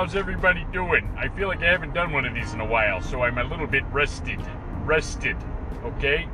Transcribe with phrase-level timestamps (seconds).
[0.00, 1.14] How's everybody doing?
[1.18, 3.44] I feel like I haven't done one of these in a while, so I'm a
[3.44, 4.40] little bit rested.
[4.86, 5.36] Rested,
[5.84, 6.26] okay?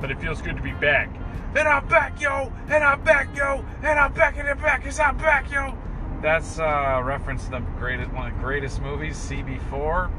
[0.00, 1.10] But it feels good to be back.
[1.54, 2.50] And I'm back, yo!
[2.70, 3.62] And I'm back, yo!
[3.82, 5.76] And I'm back in the back, cause I'm back, yo!
[6.22, 10.10] That's uh reference to the greatest one of the greatest movies, CB4.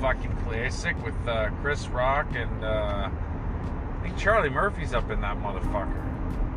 [0.00, 5.36] Fucking classic with uh, Chris Rock and uh, I think Charlie Murphy's up in that
[5.42, 6.11] motherfucker.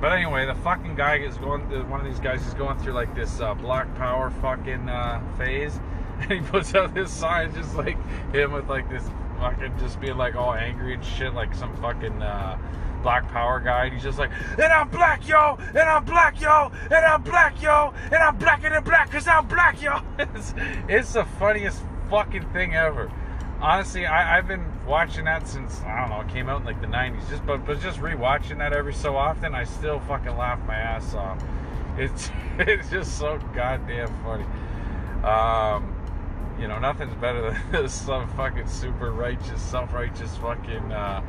[0.05, 1.63] But anyway, the fucking guy is going.
[1.89, 5.79] One of these guys is going through like this uh, Black Power fucking uh, phase,
[6.19, 7.97] and he puts out this sign just like
[8.31, 9.01] him with like this
[9.39, 12.55] fucking just being like all angry and shit, like some fucking uh,
[13.01, 13.85] Black Power guy.
[13.85, 17.59] And he's just like, and I'm black, yo, and I'm black, yo, and I'm black,
[17.59, 20.01] yo, and I'm blacker than black, cause I'm black, yo.
[20.19, 20.53] It's,
[20.87, 21.81] it's the funniest
[22.11, 23.11] fucking thing ever
[23.61, 26.81] honestly, I, have been watching that since I don't know, it came out in like
[26.81, 27.29] the '90s.
[27.29, 31.13] Just but but just rewatching that every so often, I still fucking laugh my ass
[31.13, 31.43] off.
[31.97, 34.43] It's it's just so goddamn funny.
[35.23, 35.95] Um,
[36.59, 41.21] you know, nothing's better than some fucking super righteous, self-righteous fucking uh,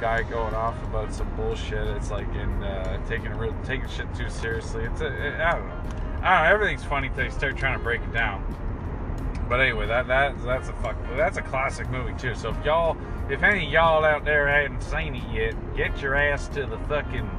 [0.00, 1.86] guy going off about some bullshit.
[1.96, 4.84] It's like in uh, taking real, taking shit too seriously.
[4.84, 5.82] It's a, it, I don't know.
[6.22, 6.54] I don't know.
[6.54, 8.44] Everything's funny until you start trying to break it down.
[9.48, 12.34] But anyway, that that that's a fuck that's a classic movie too.
[12.34, 12.96] So if y'all,
[13.30, 17.30] if any y'all out there hadn't seen it yet, get your ass to the fucking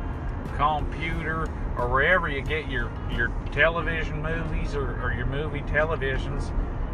[0.56, 1.48] computer
[1.78, 6.52] or wherever you get your your television movies or, or your movie televisions,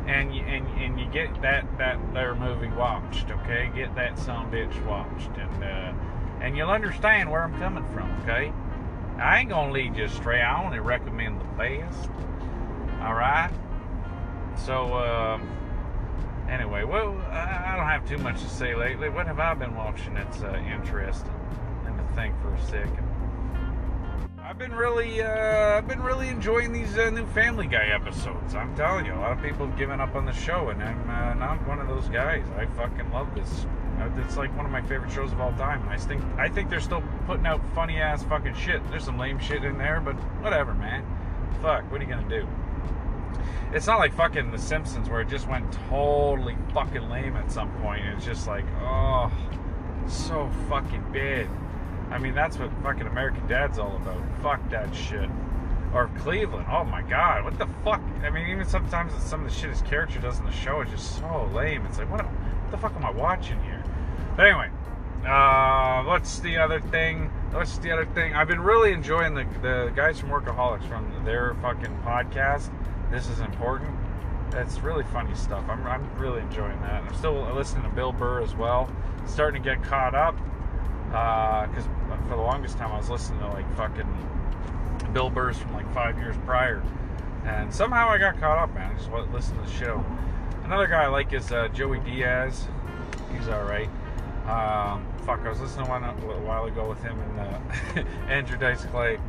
[0.07, 3.29] and you and, and you get that that their movie watched.
[3.29, 5.93] Okay, get that some bitch watched, and uh,
[6.41, 8.11] and you'll understand where I'm coming from.
[8.21, 8.51] Okay,
[9.17, 10.41] I ain't gonna lead you astray.
[10.41, 12.09] I only recommend the best.
[13.01, 13.51] All right.
[14.57, 15.39] So, uh,
[16.49, 19.09] anyway, well, I don't have too much to say lately.
[19.09, 21.33] What have I been watching that's uh, interesting?
[21.83, 23.07] Let me think for a second.
[24.41, 28.55] I've been really, uh, I've been really enjoying these uh, new Family Guy episodes.
[28.55, 31.09] I'm telling you, a lot of people have given up on the show, and I'm
[31.09, 32.45] uh, not one of those guys.
[32.57, 33.65] I fucking love this.
[33.99, 35.87] Uh, it's like one of my favorite shows of all time.
[35.87, 38.87] I think, I think they're still putting out funny ass fucking shit.
[38.89, 41.05] There's some lame shit in there, but whatever, man.
[41.61, 42.47] Fuck, what are you gonna do?
[43.73, 47.71] It's not like fucking The Simpsons where it just went totally fucking lame at some
[47.81, 48.05] point.
[48.05, 49.31] It's just like, oh,
[50.07, 51.47] so fucking bad.
[52.11, 54.21] I mean, that's what fucking American Dad's all about.
[54.43, 55.29] Fuck that shit.
[55.91, 56.67] Or Cleveland.
[56.69, 58.01] Oh my god, what the fuck?
[58.23, 60.89] I mean, even sometimes some of the shit his character does in the show is
[60.89, 61.85] just so lame.
[61.87, 63.83] It's like, what, what the fuck am I watching here?
[64.35, 64.69] But anyway,
[65.25, 67.31] uh, what's the other thing?
[67.51, 68.35] What's the other thing?
[68.35, 72.71] I've been really enjoying the the guys from Workaholics from their fucking podcast
[73.13, 73.95] this is important.
[74.53, 75.63] It's really funny stuff.
[75.69, 77.03] I'm, I'm really enjoying that.
[77.03, 78.91] I'm still listening to Bill Burr as well.
[79.25, 80.35] Starting to get caught up
[81.13, 84.07] Uh because uh, for the longest time I was listening to like fucking
[85.13, 86.81] Bill Burr's from like five years prior,
[87.45, 88.91] and somehow I got caught up, man.
[88.91, 90.03] I just listened to the show.
[90.63, 92.67] Another guy I like is uh, Joey Diaz.
[93.31, 93.89] He's all right.
[94.47, 98.57] Um, fuck, I was listening to one a while ago with him and uh, Andrew
[98.57, 99.19] Dice Clay,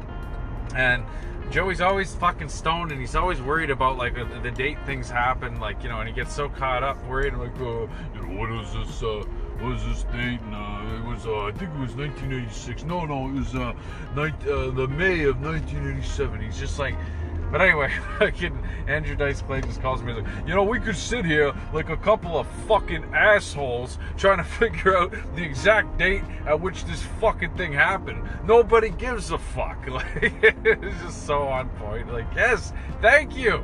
[0.74, 1.04] and
[1.50, 5.60] Joey's always fucking stoned and he's always worried about like the, the date things happen,
[5.60, 8.50] like you know, and he gets so caught up worried like, uh, you know, what
[8.50, 9.02] was this?
[9.02, 9.24] Uh,
[9.60, 10.40] what was this date?
[10.40, 12.84] And, uh, it was, uh, I think it was 1986.
[12.84, 13.72] No, no, it was uh,
[14.16, 16.40] night, uh, the May of 1987.
[16.40, 16.96] He's just like
[17.54, 17.88] but anyway,
[18.18, 21.88] fucking Andrew Dice Clay just calls me like, you know, we could sit here like
[21.88, 27.00] a couple of fucking assholes trying to figure out the exact date at which this
[27.20, 28.28] fucking thing happened.
[28.44, 29.78] Nobody gives a fuck.
[29.88, 30.04] Like,
[30.42, 32.12] it's just so on point.
[32.12, 33.62] Like, yes, thank you.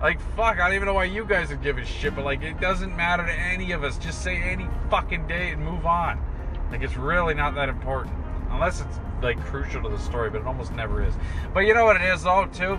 [0.00, 2.40] Like, fuck, I don't even know why you guys would give a shit, but like,
[2.40, 3.98] it doesn't matter to any of us.
[3.98, 6.18] Just say any fucking date and move on.
[6.70, 8.16] Like, it's really not that important.
[8.48, 11.12] Unless it's like crucial to the story, but it almost never is.
[11.52, 12.78] But you know what it is, though, too?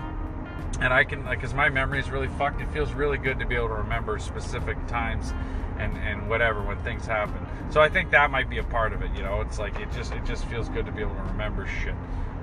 [0.79, 2.61] And I can because my memory is really fucked.
[2.61, 5.33] It feels really good to be able to remember specific times
[5.79, 7.45] and and whatever when things happen.
[7.69, 9.11] So I think that might be a part of it.
[9.15, 11.67] You know, it's like it just it just feels good to be able to remember
[11.67, 11.95] shit,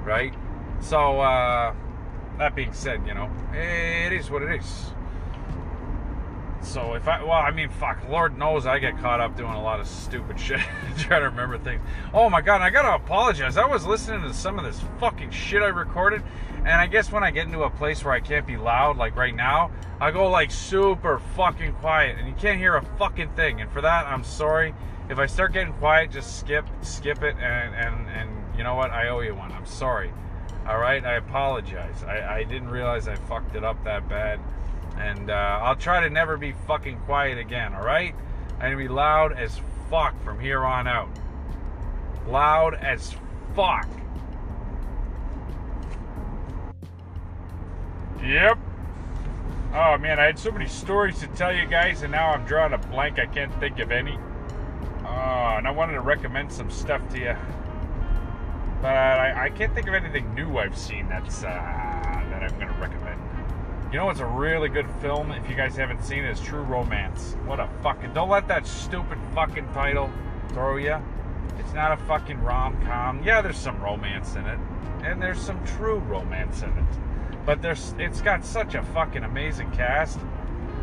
[0.05, 0.35] right?
[0.81, 1.75] So uh,
[2.39, 4.93] that being said, you know, it is what it is.
[6.65, 9.63] So if I, well, I mean, fuck, Lord knows I get caught up doing a
[9.63, 10.61] lot of stupid shit,
[10.99, 11.83] trying to remember things.
[12.13, 13.57] Oh my god, I gotta apologize.
[13.57, 16.23] I was listening to some of this fucking shit I recorded,
[16.59, 19.15] and I guess when I get into a place where I can't be loud, like
[19.15, 19.71] right now,
[20.01, 23.61] I go like super fucking quiet, and you can't hear a fucking thing.
[23.61, 24.75] And for that, I'm sorry.
[25.11, 28.91] If I start getting quiet, just skip, skip it, and and and you know what?
[28.91, 29.53] I owe you one.
[29.53, 30.11] I'm sorry.
[30.67, 32.03] All right, I apologize.
[32.05, 34.41] I, I didn't realize I fucked it up that bad.
[34.97, 38.15] And uh, I'll try to never be fucking quiet again, alright?
[38.55, 39.61] I'm gonna be loud as
[39.91, 41.11] fuck from here on out.
[42.27, 43.15] Loud as
[43.55, 43.89] fuck.
[48.23, 48.59] Yep.
[49.75, 52.73] Oh man, I had so many stories to tell you guys, and now I'm drawing
[52.73, 53.19] a blank.
[53.19, 54.17] I can't think of any.
[55.05, 57.37] Oh, and I wanted to recommend some stuff to you,
[58.81, 62.67] but I, I can't think of anything new I've seen that's uh, that I'm to
[62.81, 63.24] recommend.
[63.95, 65.31] You know what's a really good film?
[65.31, 67.37] If you guys haven't seen it, is True Romance.
[67.45, 68.13] What a fucking!
[68.13, 70.11] Don't let that stupid fucking title
[70.49, 70.97] throw you.
[71.61, 73.23] It's not a fucking rom com.
[73.23, 74.59] Yeah, there's some romance in it,
[75.05, 77.47] and there's some true romance in it.
[77.47, 80.19] But there's, it's got such a fucking amazing cast.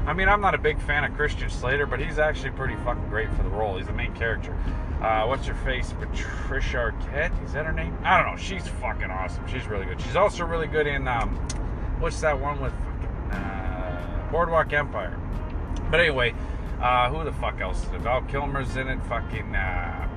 [0.05, 3.09] I mean, I'm not a big fan of Christian Slater, but he's actually pretty fucking
[3.09, 3.75] great for the role.
[3.75, 4.57] He's the main character.
[5.01, 5.93] Uh, what's her face?
[5.99, 7.43] Patricia Arquette?
[7.43, 7.93] Is that her name?
[8.05, 8.41] I don't know.
[8.41, 9.45] She's fucking awesome.
[9.47, 9.99] She's really good.
[9.99, 11.35] She's also really good in um,
[11.99, 12.71] what's that one with
[13.31, 15.17] uh, Boardwalk Empire?
[15.89, 16.33] But anyway,
[16.81, 17.83] uh, who the fuck else?
[17.99, 19.01] Val Kilmer's in it.
[19.03, 20.09] Fucking uh,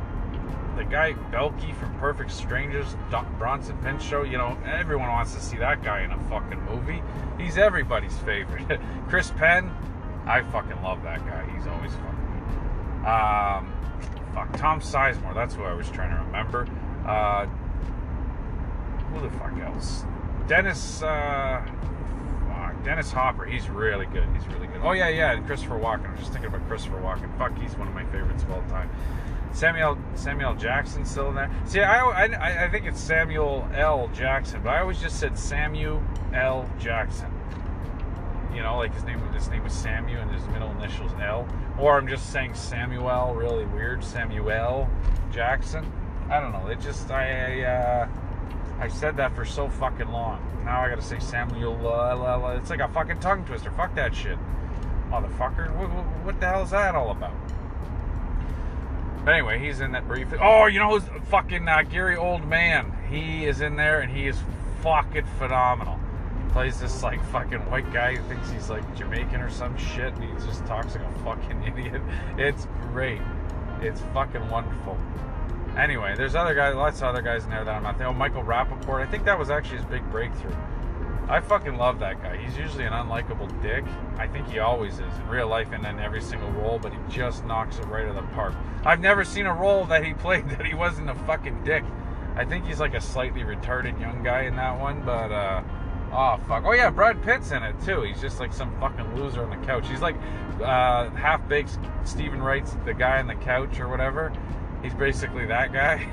[0.76, 2.96] the guy Balki from Perfect Strangers,
[3.38, 4.28] Bronson Pinchot.
[4.28, 7.02] You know, everyone wants to see that guy in a fucking movie.
[7.38, 8.80] He's everybody's favorite.
[9.08, 9.70] Chris Penn,
[10.26, 11.44] I fucking love that guy.
[11.54, 12.14] He's always fucking.
[13.04, 13.72] Um,
[14.34, 15.34] fuck, Tom Sizemore.
[15.34, 16.66] That's who I was trying to remember.
[17.06, 17.46] Uh,
[19.12, 20.04] who the fuck else?
[20.48, 21.02] Dennis.
[21.02, 21.64] Uh,
[22.84, 24.28] Dennis Hopper, he's really good.
[24.36, 24.80] He's really good.
[24.82, 26.06] Oh yeah, yeah, and Christopher Walken.
[26.06, 27.36] I was just thinking about Christopher Walken.
[27.38, 28.90] Fuck, he's one of my favorites of all time.
[29.54, 31.50] Samuel Samuel Jackson still in there.
[31.64, 34.08] See, I, I, I think it's Samuel L.
[34.08, 36.02] Jackson, but I always just said Samuel
[36.34, 36.68] L.
[36.78, 37.30] Jackson.
[38.52, 41.48] You know, like his name his name was Samuel and his middle initials L.
[41.78, 44.04] Or I'm just saying Samuel, really weird.
[44.04, 44.88] Samuel
[45.32, 45.90] Jackson.
[46.30, 46.66] I don't know.
[46.68, 48.08] It just I uh,
[48.78, 50.40] I said that for so fucking long.
[50.64, 51.86] Now I gotta say Samuel.
[51.86, 53.70] Uh, it's like a fucking tongue twister.
[53.70, 54.38] Fuck that shit,
[55.10, 55.74] motherfucker.
[55.76, 57.34] What, what, what the hell is that all about?
[59.24, 60.28] But anyway, he's in that brief.
[60.40, 63.08] Oh, you know who's fucking uh, Gary Oldman?
[63.08, 64.36] He is in there and he is
[64.82, 65.98] fucking phenomenal.
[66.50, 70.22] Plays this like fucking white guy who thinks he's like Jamaican or some shit, and
[70.22, 72.02] he just talks like a fucking idiot.
[72.36, 73.20] It's great.
[73.80, 74.98] It's fucking wonderful.
[75.76, 78.00] Anyway, there's other guys, lots of other guys in there that I'm not.
[78.00, 79.06] Oh, Michael Rapaport.
[79.06, 80.54] I think that was actually his big breakthrough.
[81.28, 82.36] I fucking love that guy.
[82.36, 83.84] He's usually an unlikable dick.
[84.18, 86.98] I think he always is in real life and in every single role, but he
[87.08, 88.54] just knocks it right out of the park.
[88.84, 91.82] I've never seen a role that he played that he wasn't a fucking dick.
[92.36, 95.62] I think he's like a slightly retarded young guy in that one, but uh
[96.12, 96.64] oh fuck.
[96.66, 98.02] Oh yeah, Brad Pitt's in it too.
[98.02, 99.88] He's just like some fucking loser on the couch.
[99.88, 100.16] He's like
[100.60, 104.32] uh half baked Steven Wright's the guy on the couch or whatever.
[104.84, 106.06] He's basically that guy.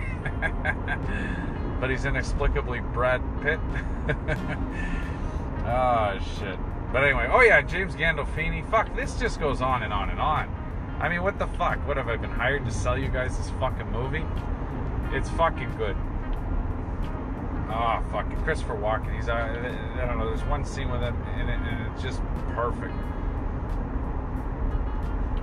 [1.82, 3.60] but he's inexplicably Brad Pitt.
[5.66, 6.58] oh shit.
[6.94, 8.68] But anyway, oh yeah, James Gandolfini.
[8.72, 10.50] Fuck, this just goes on and on and on.
[11.02, 11.86] I mean, what the fuck?
[11.86, 14.24] What have I been hired to sell you guys this fucking movie?
[15.12, 15.98] It's fucking good.
[17.70, 19.14] Oh, fucking Christopher Walken.
[19.16, 22.22] He's, uh, I don't know, there's one scene with him in it, and it's just
[22.54, 22.94] perfect.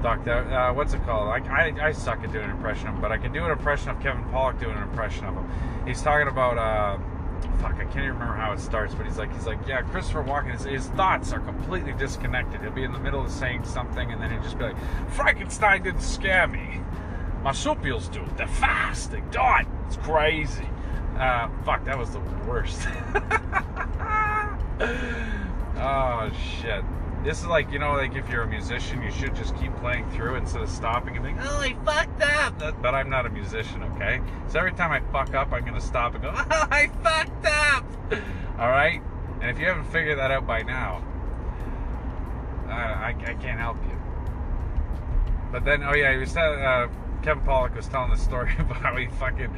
[0.02, 1.28] Doctor, uh, what's it called?
[1.28, 3.50] I, I, I, suck at doing an impression of him, but I can do an
[3.50, 5.50] impression of Kevin Pollak doing an impression of him.
[5.86, 6.98] He's talking about, uh,
[7.58, 10.22] fuck, I can't even remember how it starts, but he's like, he's like, yeah, Christopher
[10.22, 12.60] Walken, his, his thoughts are completely disconnected.
[12.60, 14.76] He'll be in the middle of saying something, and then he'll just be like,
[15.10, 16.80] Frankenstein didn't scare me.
[17.42, 18.22] Marsupials do.
[18.22, 19.10] It, they're fast.
[19.10, 19.66] They dot.
[19.88, 20.68] It's crazy.
[21.16, 22.86] Uh, fuck, that was the worst.
[25.76, 26.84] oh shit.
[27.24, 30.08] This is like, you know, like if you're a musician, you should just keep playing
[30.12, 32.80] through instead of stopping and being, oh, I fucked up.
[32.80, 34.20] But I'm not a musician, okay?
[34.46, 37.84] So every time I fuck up, I'm to stop and go, oh, I fucked up.
[38.58, 39.02] All right?
[39.40, 41.02] And if you haven't figured that out by now,
[42.68, 43.98] uh, I, I can't help you.
[45.50, 46.88] But then, oh yeah, you said uh,
[47.22, 49.52] Kevin Pollak was telling the story about how he fucking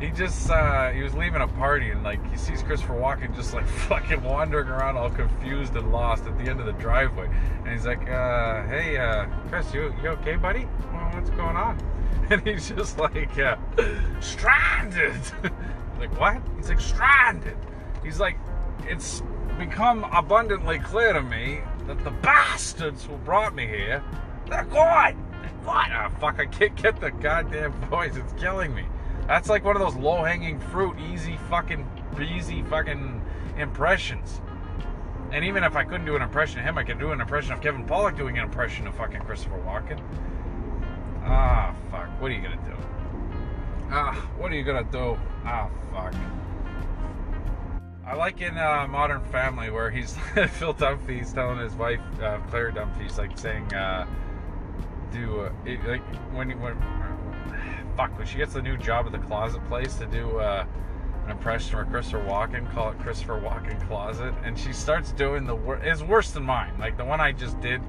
[0.00, 3.54] he just uh, he was leaving a party and like he sees Christopher Walken just
[3.54, 7.28] like fucking wandering around all confused and lost at the end of the driveway.
[7.64, 10.66] And he's like uh, hey uh, Chris you you okay buddy?
[10.92, 11.78] Well, what's going on?
[12.30, 13.56] And he's just like uh,
[14.20, 15.20] stranded!
[15.98, 16.40] Like what?
[16.56, 17.56] He's like stranded!
[18.02, 18.38] He's like
[18.86, 19.22] it's
[19.58, 24.02] become abundantly clear to me that the bastards who brought me here
[24.48, 25.23] they're gone
[25.64, 25.90] what?
[25.90, 28.16] Ah, fuck, I can't get the goddamn voice.
[28.16, 28.84] It's killing me.
[29.26, 31.88] That's like one of those low hanging fruit, easy fucking,
[32.20, 33.22] easy fucking
[33.56, 34.40] impressions.
[35.32, 37.52] And even if I couldn't do an impression of him, I could do an impression
[37.52, 40.00] of Kevin Pollak doing an impression of fucking Christopher Walken.
[41.24, 42.08] Ah, fuck.
[42.20, 42.76] What are you gonna do?
[43.90, 45.18] Ah, what are you gonna do?
[45.44, 46.14] Ah, fuck.
[48.06, 51.18] I like in uh, Modern Family where he's Phil Dunphy.
[51.18, 53.02] He's telling his wife uh, Claire Dunphy.
[53.02, 54.06] He's like saying, uh,
[55.14, 56.02] do uh, it, like
[56.34, 56.76] when when
[57.96, 60.66] fuck when she gets the new job at the closet place to do uh,
[61.24, 65.54] an impression from Christopher Walken, call it Christopher Walken Closet, and she starts doing the
[65.54, 65.86] worst.
[65.86, 66.72] It's worse than mine.
[66.78, 67.80] Like the one I just did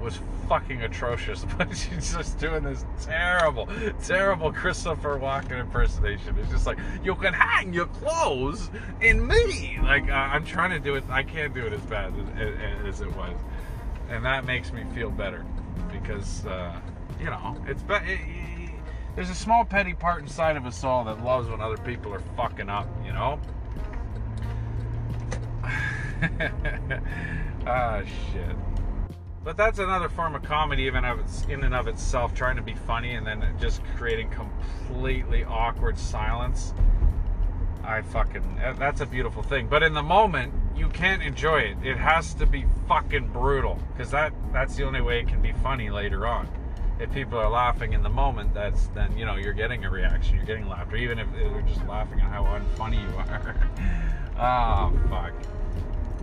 [0.00, 0.18] was
[0.48, 3.68] fucking atrocious, but she's just doing this terrible,
[4.02, 6.36] terrible Christopher Walken impersonation.
[6.38, 8.70] It's just like you can hang your clothes
[9.02, 9.78] in me.
[9.82, 13.00] Like uh, I'm trying to do it, I can't do it as bad as, as
[13.00, 13.36] it was,
[14.08, 15.44] and that makes me feel better
[16.00, 16.80] because uh,
[17.18, 18.70] you know it's be- it, it,
[19.14, 22.22] there's a small petty part inside of us all that loves when other people are
[22.36, 22.88] fucking up.
[23.04, 23.40] You know.
[27.66, 28.02] ah
[28.32, 28.56] shit.
[29.44, 32.62] But that's another form of comedy, even of its, in and of itself, trying to
[32.62, 36.74] be funny and then just creating completely awkward silence.
[37.82, 39.66] I fucking that's a beautiful thing.
[39.68, 41.76] But in the moment, you can't enjoy it.
[41.82, 45.52] It has to be fucking brutal because that that's the only way it can be
[45.62, 46.48] funny later on.
[47.00, 50.36] If people are laughing in the moment, that's then you know you're getting a reaction,
[50.36, 53.56] you're getting laughter, even if they're just laughing at how unfunny you are.
[54.38, 55.32] oh fuck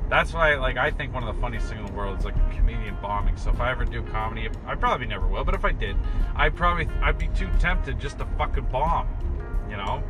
[0.09, 2.35] that's why like I think one of the funniest things in the world is like
[2.35, 3.37] a comedian bombing.
[3.37, 5.95] So if I ever do comedy, I probably never will, but if I did,
[6.35, 9.07] I'd probably I'd be too tempted just to fucking bomb.
[9.69, 10.03] You know?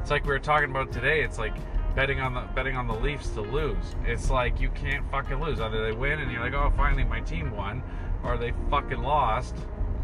[0.00, 1.54] It's like we were talking about today, it's like
[1.96, 3.96] betting on the betting on the Leafs to lose.
[4.04, 5.58] It's like you can't fucking lose.
[5.58, 7.82] Either they win and you're like, oh finally my team won,
[8.22, 9.56] or they fucking lost,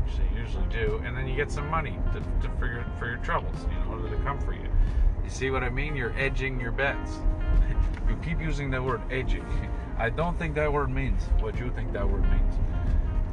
[0.04, 3.06] which they usually do, and then you get some money to, to for your for
[3.06, 4.68] your troubles, you know, to come for you.
[5.22, 5.94] You see what I mean?
[5.94, 7.12] You're edging your bets.
[8.08, 9.46] You keep using that word edging.
[9.98, 12.54] I don't think that word means what you think that word means.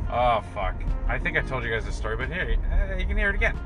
[0.09, 0.75] Oh fuck!
[1.07, 2.49] I think I told you guys this story, but here
[2.97, 3.57] you can hear it again.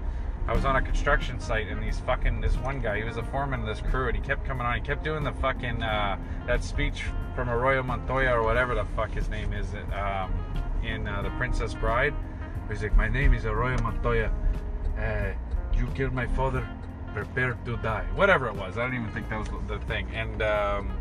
[0.48, 3.24] I was on a construction site and these fucking this one guy, he was a
[3.24, 4.76] foreman of this crew, and he kept coming on.
[4.76, 9.12] He kept doing the fucking uh, that speech from Arroyo Montoya or whatever the fuck
[9.12, 10.34] his name is um,
[10.84, 12.14] in uh, The Princess Bride.
[12.70, 14.32] He's like, "My name is Arroyo Montoya.
[14.98, 15.32] Uh,
[15.74, 16.68] you killed my father
[17.14, 18.06] prepared to die.
[18.16, 18.78] Whatever it was.
[18.78, 20.10] I don't even think that was the thing.
[20.14, 20.92] And um,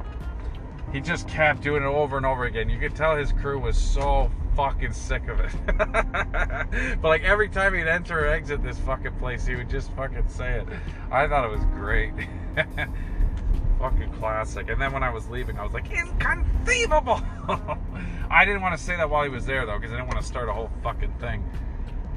[0.93, 2.69] he just kept doing it over and over again.
[2.69, 5.53] You could tell his crew was so fucking sick of it.
[7.01, 10.29] but like every time he'd enter or exit this fucking place, he would just fucking
[10.29, 10.69] say it.
[11.11, 12.13] I thought it was great.
[13.79, 14.71] fucking classic.
[14.71, 17.21] And then when I was leaving, I was like, inconceivable.
[18.31, 20.21] I didn't want to say that while he was there though, because I didn't want
[20.21, 21.45] to start a whole fucking thing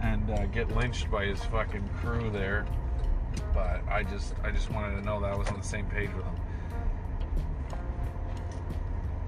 [0.02, 2.66] and uh, get lynched by his fucking crew there
[3.54, 6.10] but I just I just wanted to know that I was on the same page
[6.14, 6.36] with him.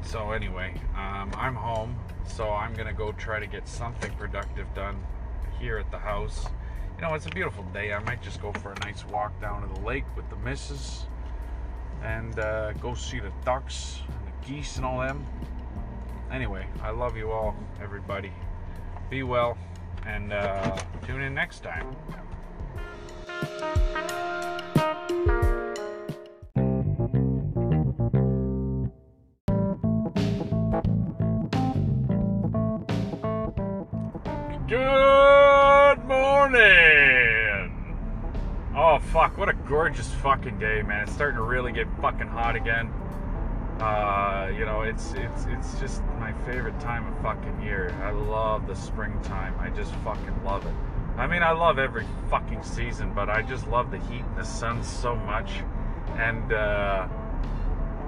[0.04, 1.96] So anyway, um, I'm home,
[2.28, 5.02] so I'm gonna go try to get something productive done
[5.60, 6.46] here at the house.
[6.96, 7.94] You know, it's a beautiful day.
[7.94, 11.06] I might just go for a nice walk down to the lake with the missus
[12.04, 15.26] and uh, go see the ducks and the geese and all them.
[16.32, 18.32] Anyway, I love you all, everybody.
[19.10, 19.58] Be well,
[20.06, 21.96] and uh, tune in next time.
[34.78, 37.74] Good morning.
[38.76, 41.02] Oh fuck, what a gorgeous fucking day, man.
[41.02, 42.94] It's starting to really get fucking hot again.
[43.80, 47.92] Uh, you know, it's it's it's just my favorite time of fucking year.
[48.04, 49.60] I love the springtime.
[49.60, 50.76] I just fucking love it.
[51.18, 54.44] I mean, I love every fucking season, but I just love the heat and the
[54.44, 55.50] sun so much.
[56.18, 57.08] And uh,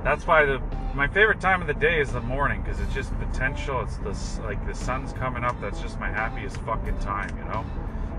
[0.04, 0.62] that's why the
[0.96, 3.82] my favorite time of the day is the morning because it's just potential.
[3.82, 5.60] It's the like the sun's coming up.
[5.62, 7.66] That's just my happiest fucking time, you know.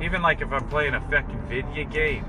[0.01, 2.25] Even like if I'm playing a fucking video game,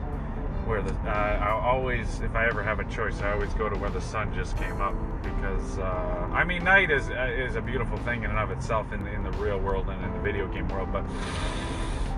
[0.65, 3.77] where the uh, I always, if I ever have a choice, I always go to
[3.77, 7.61] where the sun just came up because uh, I mean, night is uh, is a
[7.61, 10.47] beautiful thing in and of itself in in the real world and in the video
[10.47, 11.05] game world, but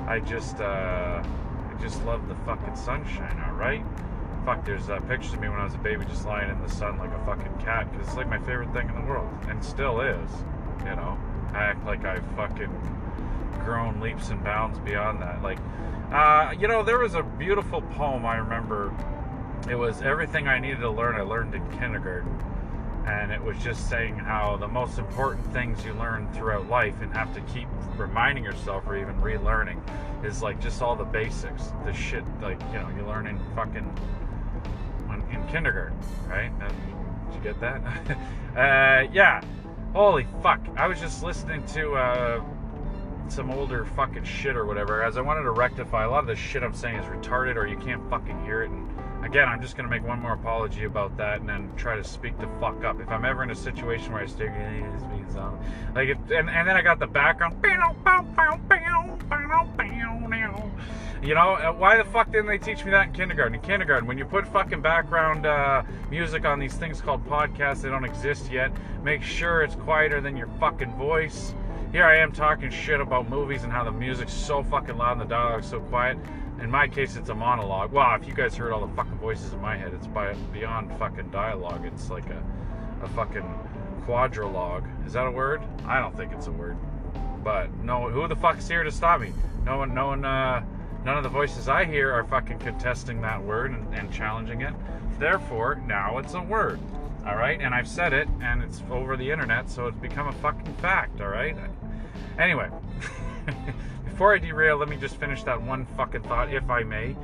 [0.08, 3.84] I just, uh, I just love the fucking sunshine, alright?
[4.45, 6.69] Fuck, there's uh, pictures of me when I was a baby just lying in the
[6.69, 9.63] sun like a fucking cat, because it's like my favorite thing in the world, and
[9.63, 10.29] still is,
[10.79, 11.17] you know?
[11.53, 12.71] I act like I've fucking
[13.63, 15.41] grown leaps and bounds beyond that.
[15.41, 15.59] Like,
[16.12, 18.93] uh, you know, there was a beautiful poem I remember.
[19.69, 22.38] It was everything I needed to learn, I learned in kindergarten
[23.05, 27.12] and it was just saying how the most important things you learn throughout life and
[27.13, 29.77] have to keep reminding yourself or even relearning
[30.25, 33.85] is like just all the basics the shit like you know you learn in fucking
[35.34, 35.98] in kindergarten
[36.28, 36.52] right?
[36.60, 37.82] Did you get that?
[38.54, 39.42] Uh, yeah.
[39.94, 40.62] Holy fuck.
[40.78, 42.44] I was just listening to uh,
[43.30, 46.36] some older fucking shit or whatever as i wanted to rectify a lot of the
[46.36, 48.88] shit i'm saying is retarded or you can't fucking hear it and
[49.24, 52.38] again, I'm just gonna make one more apology about that, and then try to speak
[52.39, 53.00] the fuck up.
[53.00, 54.51] If I'm ever in a situation where I start
[55.96, 57.56] like, it, and and then I got the background.
[61.24, 63.56] You know, uh, why the fuck didn't they teach me that in kindergarten?
[63.56, 67.89] In kindergarten, when you put fucking background uh, music on these things called podcasts, they
[67.89, 68.72] don't exist yet.
[69.03, 71.56] Make sure it's quieter than your fucking voice.
[71.94, 75.22] Here I am talking shit about movies and how the music's so fucking loud and
[75.22, 76.18] the dialogue's so quiet.
[76.62, 77.91] In my case, it's a monologue.
[77.91, 80.91] Well, if you guys heard all the fucking voices in my head, it's by beyond
[80.98, 81.86] fucking dialogue.
[81.86, 82.43] It's like a,
[83.03, 83.43] a fucking
[84.05, 84.86] quadrilogue.
[85.05, 85.62] Is that a word?
[85.86, 86.77] I don't think it's a word.
[87.43, 89.33] But no, who the fuck's here to stop me?
[89.65, 90.24] No one, no one.
[90.24, 90.63] Uh,
[91.05, 94.74] None of the voices I hear are fucking contesting that word and, and challenging it.
[95.19, 96.79] Therefore, now it's a word.
[97.25, 100.33] All right, and I've said it, and it's over the internet, so it's become a
[100.33, 101.19] fucking fact.
[101.19, 101.55] All right.
[102.39, 102.69] Anyway,
[104.13, 107.15] before I derail, let me just finish that one fucking thought, if I may.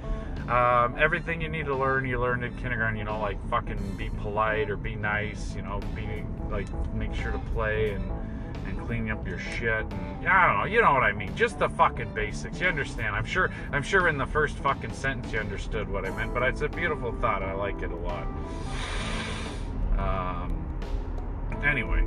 [0.48, 2.98] Um, everything you need to learn, you learned in kindergarten.
[2.98, 5.55] You know, like fucking be polite or be nice.
[5.55, 6.65] You know, be like
[6.96, 8.12] make sure to play and
[8.65, 11.36] and cleaning up your shit and I don't know, you know what I mean.
[11.36, 12.60] Just the fucking basics.
[12.60, 13.15] You understand.
[13.15, 16.41] I'm sure I'm sure in the first fucking sentence you understood what I meant, but
[16.41, 17.43] it's a beautiful thought.
[17.43, 18.27] I like it a lot.
[20.00, 20.55] Um
[21.63, 22.03] anyway,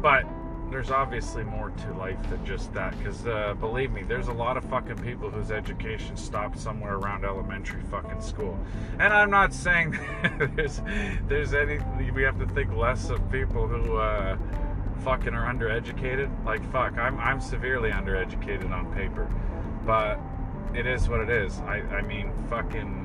[0.00, 0.24] but
[0.72, 4.56] there's obviously more to life than just that because uh, believe me there's a lot
[4.56, 8.58] of fucking people whose education stopped somewhere around elementary fucking school
[8.98, 9.98] and i'm not saying
[10.56, 10.80] there's
[11.28, 11.78] there's any
[12.12, 14.36] we have to think less of people who uh,
[15.02, 16.30] fucking are undereducated.
[16.44, 19.28] Like fuck, I'm I'm severely undereducated on paper,
[19.84, 20.18] but
[20.74, 21.58] it is what it is.
[21.60, 23.04] I I mean fucking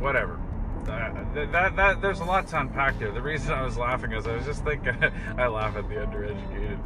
[0.00, 0.38] whatever.
[0.84, 3.12] That, that, that there's a lot to unpack there.
[3.12, 4.96] The reason I was laughing is I was just thinking
[5.38, 6.78] I laugh at the undereducated.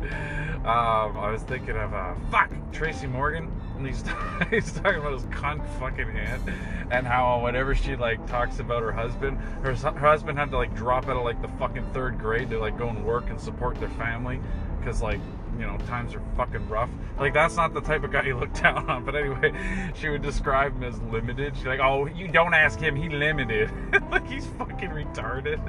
[0.60, 3.50] Um, I was thinking of uh, fuck Tracy Morgan.
[3.76, 4.02] And he's,
[4.50, 6.42] he's talking about his cunt fucking aunt
[6.90, 10.74] and how whenever she like talks about her husband, her, her husband had to like
[10.74, 13.78] drop out of like the fucking third grade to like go and work and support
[13.78, 14.40] their family
[14.78, 15.20] because like
[15.58, 16.90] you know times are fucking rough.
[17.18, 19.04] Like that's not the type of guy you look down on.
[19.04, 19.52] But anyway,
[19.94, 21.56] she would describe him as limited.
[21.56, 23.70] She's like, oh, you don't ask him, he limited.
[24.10, 25.60] like he's fucking retarded.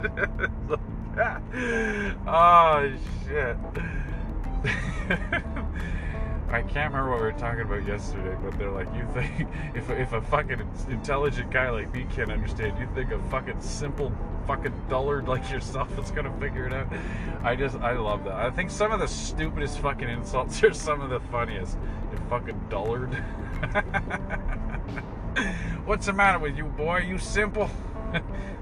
[2.28, 2.94] oh
[3.28, 3.58] shit.
[6.50, 9.90] I can't remember what we were talking about yesterday, but they're like, you think if
[9.90, 14.14] if a fucking intelligent guy like me can't understand, you think a fucking simple
[14.48, 16.88] fucking dullard like yourself is gonna figure it out?
[17.44, 18.34] I just I love that.
[18.34, 21.78] I think some of the stupidest fucking insults are some of the funniest.
[22.14, 23.14] You fucking dullard.
[25.86, 27.00] What's the matter with you, boy?
[27.00, 27.70] You simple?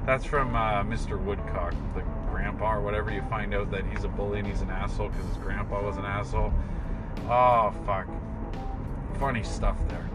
[0.05, 1.19] That's from uh, Mr.
[1.19, 3.11] Woodcock, the grandpa or whatever.
[3.11, 5.97] You find out that he's a bully and he's an asshole because his grandpa was
[5.97, 6.51] an asshole.
[7.27, 8.07] Oh, fuck.
[9.19, 10.07] Funny stuff there.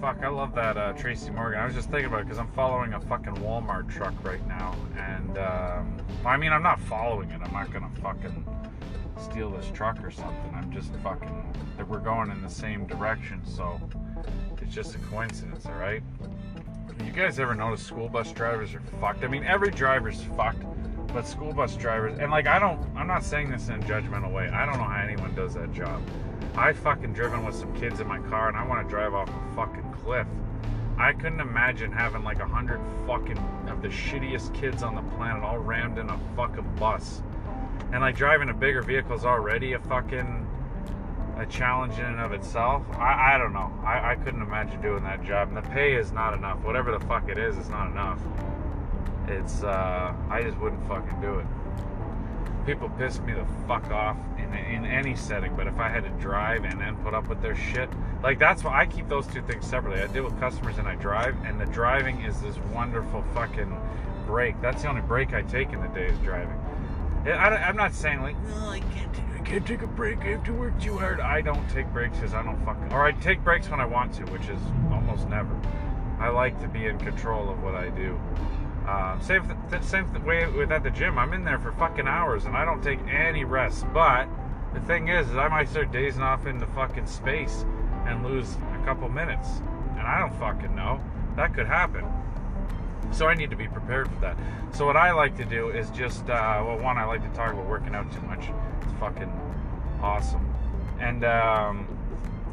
[0.00, 1.58] Fuck, I love that uh, Tracy Morgan.
[1.58, 4.76] I was just thinking about it because I'm following a fucking Walmart truck right now.
[4.96, 7.40] And, um, I mean, I'm not following it.
[7.42, 8.46] I'm not going to fucking
[9.18, 10.54] steal this truck or something.
[10.54, 13.40] I'm just fucking, that we're going in the same direction.
[13.44, 13.80] So
[14.62, 16.04] it's just a coincidence, alright?
[17.04, 19.24] You guys ever notice school bus drivers are fucked?
[19.24, 20.62] I mean, every driver's fucked
[21.12, 24.32] but school bus drivers and like I don't I'm not saying this in a judgmental
[24.32, 24.48] way.
[24.48, 26.02] I don't know how anyone does that job.
[26.56, 29.28] I fucking driven with some kids in my car and I want to drive off
[29.28, 30.26] a fucking cliff.
[30.98, 33.38] I couldn't imagine having like a hundred fucking
[33.68, 37.22] of the shittiest kids on the planet all rammed in a fucking bus.
[37.92, 40.46] And like driving a bigger vehicle is already a fucking
[41.36, 42.82] a challenge in and of itself.
[42.92, 43.70] I, I don't know.
[43.84, 45.48] I, I couldn't imagine doing that job.
[45.48, 46.58] And the pay is not enough.
[46.64, 48.18] Whatever the fuck it is, it's not enough.
[49.28, 51.46] It's uh, I just wouldn't fucking do it.
[52.64, 56.10] People piss me the fuck off in in any setting, but if I had to
[56.22, 57.88] drive and then put up with their shit,
[58.22, 60.02] like that's why I keep those two things separately.
[60.02, 63.74] I deal with customers and I drive, and the driving is this wonderful fucking
[64.26, 64.60] break.
[64.60, 66.58] That's the only break I take in the day is driving.
[67.24, 70.20] I, am not saying like, no, I can't, take, I can't take a break.
[70.20, 71.18] I have to work too hard.
[71.18, 74.14] I don't take breaks because I don't fucking, or I take breaks when I want
[74.14, 74.60] to, which is
[74.92, 75.50] almost never.
[76.20, 78.18] I like to be in control of what I do.
[78.86, 81.18] Uh, same, th- same th- way with at the gym.
[81.18, 83.84] I'm in there for fucking hours and I don't take any rest.
[83.92, 84.28] But
[84.74, 87.64] the thing is, is I might start dazing off into fucking space
[88.06, 89.48] and lose a couple minutes,
[89.92, 91.00] and I don't fucking know.
[91.34, 92.04] That could happen.
[93.10, 94.36] So I need to be prepared for that.
[94.72, 97.52] So what I like to do is just, uh, well, one, I like to talk
[97.52, 98.48] about working out too much.
[98.82, 99.32] It's fucking
[100.02, 100.46] awesome.
[101.00, 101.84] And um,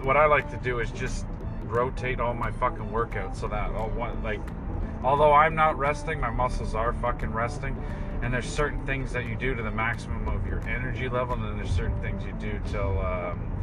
[0.01, 1.25] what I like to do is just
[1.65, 4.41] rotate all my fucking workouts so that all one like
[5.03, 7.75] although I'm not resting, my muscles are fucking resting.
[8.21, 11.43] And there's certain things that you do to the maximum of your energy level, and
[11.43, 13.53] then there's certain things you do till, um,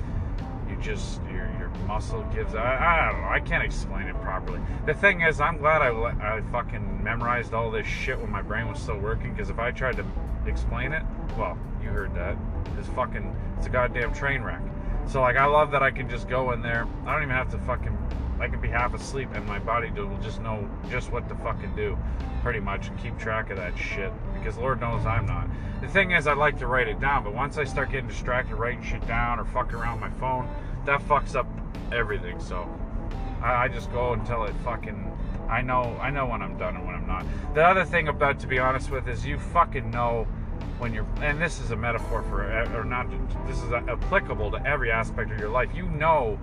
[0.70, 2.54] you just your your muscle gives.
[2.54, 3.28] I, I don't know.
[3.28, 4.60] I can't explain it properly.
[4.86, 8.68] The thing is, I'm glad I I fucking memorized all this shit when my brain
[8.68, 9.32] was still working.
[9.32, 10.04] Because if I tried to
[10.46, 11.02] explain it,
[11.36, 12.36] well, you heard that.
[12.78, 13.34] It's fucking.
[13.58, 14.62] It's a goddamn train wreck.
[15.06, 16.86] So like, I love that I can just go in there.
[17.04, 17.96] I don't even have to fucking.
[18.40, 21.76] I can be half asleep and my body will just know just what to fucking
[21.76, 21.96] do,
[22.42, 24.10] pretty much, and keep track of that shit.
[24.32, 25.48] Because Lord knows I'm not.
[25.82, 28.56] The thing is, I like to write it down, but once I start getting distracted
[28.56, 30.48] writing shit down or fucking around my phone,
[30.86, 31.46] that fucks up
[31.92, 32.40] everything.
[32.40, 32.66] So
[33.42, 35.06] I, I just go until it fucking.
[35.48, 37.26] I know I know when I'm done and when I'm not.
[37.54, 40.26] The other thing about, to be honest with, is you fucking know
[40.78, 41.06] when you're.
[41.20, 42.42] And this is a metaphor for,
[42.74, 43.08] or not.
[43.46, 45.70] This is applicable to every aspect of your life.
[45.74, 46.38] You know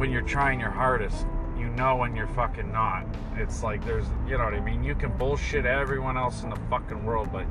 [0.00, 1.26] when you're trying your hardest.
[1.58, 3.04] You know when you're fucking not.
[3.36, 4.82] It's like there's, you know what I mean.
[4.82, 7.44] You can bullshit everyone else in the fucking world, but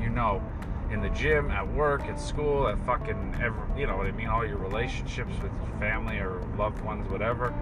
[0.00, 0.42] you know
[0.90, 4.26] in the gym, at work, at school, at fucking every, you know what I mean,
[4.26, 7.54] all your relationships with your family or loved ones, whatever.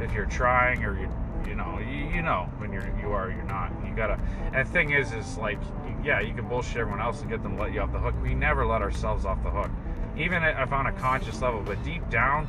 [0.00, 1.10] If you're trying or you,
[1.48, 3.72] you know, you, you know when you're you are, you're not.
[3.84, 4.16] You gotta.
[4.52, 5.58] And the thing is, is like,
[6.04, 8.14] yeah, you can bullshit everyone else and get them to let you off the hook.
[8.22, 9.72] We never let ourselves off the hook,
[10.16, 11.62] even if on a conscious level.
[11.66, 12.46] But deep down,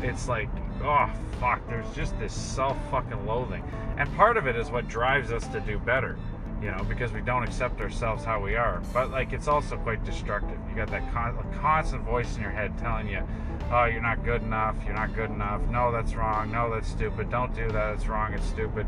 [0.00, 0.48] it's like,
[0.82, 3.64] oh fuck, there's just this self fucking loathing,
[3.96, 6.18] and part of it is what drives us to do better
[6.62, 8.80] you know, because we don't accept ourselves how we are.
[8.92, 10.58] But like, it's also quite destructive.
[10.70, 13.26] You got that con- constant voice in your head telling you,
[13.70, 14.76] "Oh, you're not good enough.
[14.86, 15.60] You're not good enough.
[15.62, 16.52] No, that's wrong.
[16.52, 17.30] No, that's stupid.
[17.30, 17.94] Don't do that.
[17.94, 18.32] It's wrong.
[18.32, 18.86] It's stupid."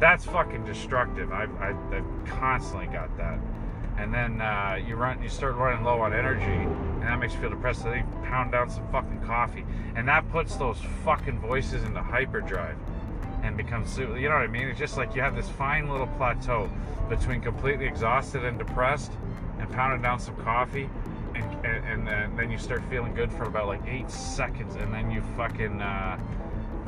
[0.00, 1.32] That's fucking destructive.
[1.32, 3.38] I've, I've, I've constantly got that.
[3.96, 7.40] And then uh, you run, you start running low on energy, and that makes you
[7.40, 7.82] feel depressed.
[7.82, 12.02] So then you pound down some fucking coffee, and that puts those fucking voices into
[12.02, 12.76] hyperdrive
[13.44, 14.68] and becomes you know what I mean?
[14.68, 16.70] It's just like you have this fine little plateau
[17.08, 19.12] between completely exhausted and depressed
[19.58, 20.88] and pounding down some coffee
[21.34, 24.92] and, and, and then, then you start feeling good for about like eight seconds and
[24.94, 26.18] then you fucking uh,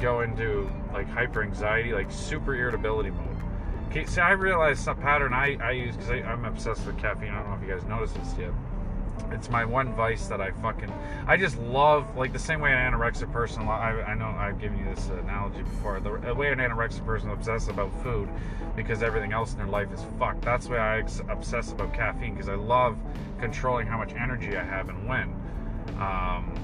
[0.00, 3.35] go into like hyper anxiety, like super irritability mode.
[3.88, 7.30] Okay, see, I realized some pattern I, I use because I'm obsessed with caffeine.
[7.30, 8.50] I don't know if you guys noticed this yet.
[9.30, 10.92] It's my one vice that I fucking
[11.26, 14.78] I just love like the same way an anorexic person I, I know I've given
[14.78, 18.28] you this analogy before the, the way an anorexic person obsesses about food
[18.76, 20.42] because everything else in their life is fucked.
[20.42, 20.96] That's why I
[21.28, 22.98] obsess about caffeine because I love
[23.40, 25.34] controlling how much energy I have and when.
[25.98, 26.54] Um,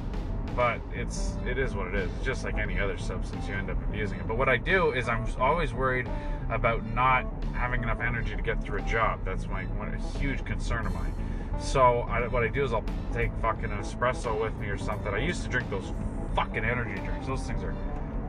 [0.55, 3.83] but it's it is what it is just like any other substance you end up
[3.85, 6.09] abusing it but what I do is I'm always worried
[6.51, 10.87] about not having enough energy to get through a job that's my one huge concern
[10.87, 11.15] of mine
[11.63, 15.13] so I, what I do is I'll take fucking espresso with me or something.
[15.15, 15.93] I used to drink those
[16.35, 17.27] fucking energy drinks.
[17.27, 17.75] Those things are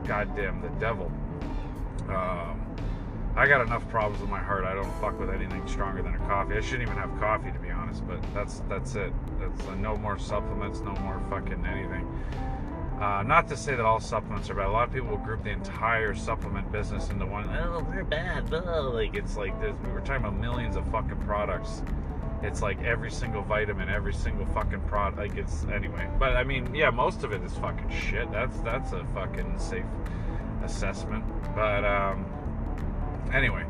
[0.06, 1.10] goddamn the devil.
[2.08, 2.63] Um,
[3.36, 4.64] I got enough problems with my heart.
[4.64, 6.54] I don't fuck with anything stronger than a coffee.
[6.54, 8.06] I shouldn't even have coffee to be honest.
[8.06, 9.12] But that's that's it.
[9.40, 10.80] That's uh, no more supplements.
[10.80, 12.06] No more fucking anything.
[13.00, 14.66] Uh, not to say that all supplements are bad.
[14.66, 17.48] A lot of people will group the entire supplement business into one.
[17.48, 18.52] Oh, they're bad.
[18.54, 19.74] Oh, like it's like this.
[19.84, 21.82] We were talking about millions of fucking products
[22.44, 25.18] it's like every single vitamin, every single fucking product.
[25.18, 26.08] Like it's anyway.
[26.18, 28.30] But I mean, yeah, most of it is fucking shit.
[28.30, 29.84] That's that's a fucking safe
[30.62, 31.24] assessment.
[31.54, 32.26] But um,
[33.32, 33.64] anyway,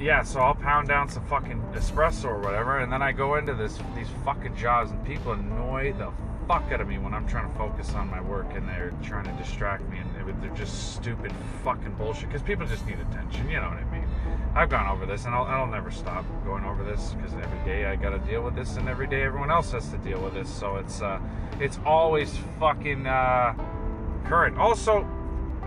[0.00, 0.22] yeah.
[0.22, 3.78] So I'll pound down some fucking espresso or whatever, and then I go into this
[3.94, 6.10] these fucking jobs, and people annoy the
[6.46, 9.24] fuck out of me when I'm trying to focus on my work and they're trying
[9.24, 13.48] to distract me and they're just stupid fucking bullshit because people just need attention.
[13.48, 14.06] You know what I mean?
[14.54, 17.86] I've gone over this and I'll, I'll never stop going over this because every day
[17.86, 20.34] I got to deal with this and every day everyone else has to deal with
[20.34, 20.48] this.
[20.48, 21.18] So it's uh,
[21.60, 23.54] it's always fucking uh,
[24.26, 24.58] current.
[24.58, 25.08] Also,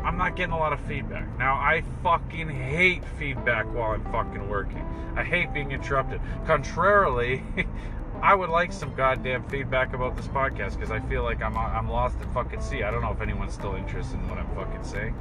[0.04, 1.38] I'm not getting a lot of feedback.
[1.38, 4.86] Now, I fucking hate feedback while I'm fucking working.
[5.16, 6.22] I hate being interrupted.
[6.46, 7.44] Contrarily,
[8.22, 11.62] I would like some goddamn feedback about this podcast because I feel like I'm uh,
[11.62, 12.84] I'm lost at fucking sea.
[12.84, 15.16] I don't know if anyone's still interested in what I'm fucking saying.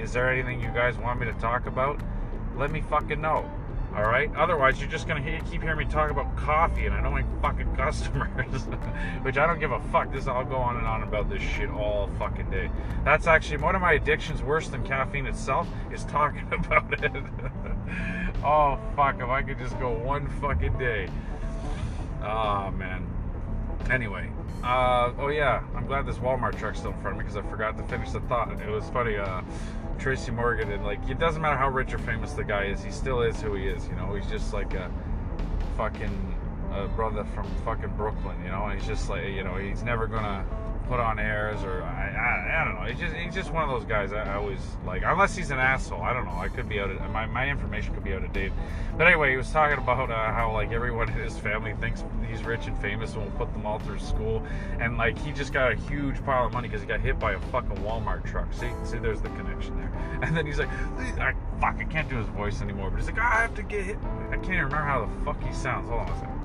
[0.00, 2.00] Is there anything you guys want me to talk about?
[2.56, 3.50] Let me fucking know.
[3.98, 4.32] All right.
[4.36, 7.74] Otherwise, you're just gonna keep hearing me talk about coffee and I know my fucking
[7.76, 8.62] customers,
[9.22, 10.12] which I don't give a fuck.
[10.12, 12.70] This I'll go on and on about this shit all fucking day.
[13.04, 17.10] That's actually one of my addictions worse than caffeine itself is talking about it.
[18.44, 19.16] oh fuck!
[19.16, 21.08] If I could just go one fucking day.
[22.22, 23.04] Oh man.
[23.90, 24.30] Anyway,
[24.62, 27.50] uh, oh yeah, I'm glad this Walmart truck's still in front of me because I
[27.50, 28.52] forgot to finish the thought.
[28.60, 29.16] It was funny.
[29.16, 29.42] Uh,
[29.98, 32.90] Tracy Morgan and like it doesn't matter how rich or famous the guy is, he
[32.90, 33.86] still is who he is.
[33.88, 34.90] You know, he's just like a
[35.76, 36.36] fucking
[36.72, 38.36] a brother from fucking Brooklyn.
[38.44, 40.44] You know, he's just like you know he's never gonna
[40.88, 42.90] put on airs or I, I, I don't know.
[42.90, 44.12] He's just he's just one of those guys.
[44.12, 46.00] I, I always like, unless he's an asshole.
[46.00, 46.36] I don't know.
[46.36, 46.90] I could be out.
[46.90, 48.52] Of, my my information could be out of date.
[48.96, 52.42] But anyway, he was talking about uh, how like everyone in his family thinks he's
[52.42, 54.42] rich and famous and will put them all through school,
[54.80, 57.32] and like he just got a huge pile of money because he got hit by
[57.32, 58.52] a fucking Walmart truck.
[58.52, 59.92] See, see, there's the connection there.
[60.20, 60.68] And then he's like,
[61.20, 62.90] I, fuck, I can't do his voice anymore.
[62.90, 63.98] But he's like, I have to get hit.
[64.30, 65.88] I can't even remember how the fuck he sounds.
[65.88, 66.37] Hold on a second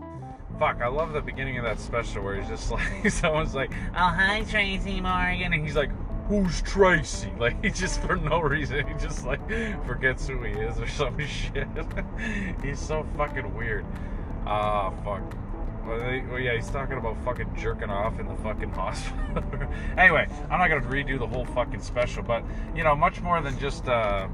[0.59, 4.09] fuck, I love the beginning of that special where he's just like, someone's like, oh,
[4.09, 5.53] hi, Tracy Morgan.
[5.53, 5.91] And he's like,
[6.27, 7.31] who's Tracy?
[7.39, 9.45] Like, he just, for no reason, he just, like,
[9.85, 11.67] forgets who he is or some shit.
[12.61, 13.85] he's so fucking weird.
[14.45, 15.35] Ah, uh, fuck.
[15.85, 19.43] Well, well, yeah, he's talking about fucking jerking off in the fucking hospital.
[19.97, 23.59] anyway, I'm not gonna redo the whole fucking special, but, you know, much more than
[23.59, 24.27] just, uh,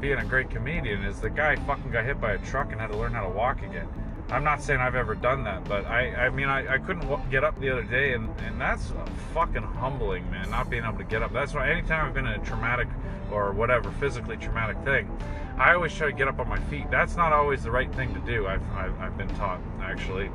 [0.00, 2.90] being a great comedian is the guy fucking got hit by a truck and had
[2.90, 3.86] to learn how to walk again.
[4.30, 7.42] I'm not saying I've ever done that, but I, I mean, I, I couldn't get
[7.42, 8.92] up the other day, and, and that's
[9.34, 11.32] fucking humbling, man, not being able to get up.
[11.32, 12.86] That's why anytime I've been in a traumatic
[13.32, 15.10] or whatever, physically traumatic thing,
[15.58, 16.88] I always try to get up on my feet.
[16.92, 20.30] That's not always the right thing to do, I've, I've, I've been taught, actually.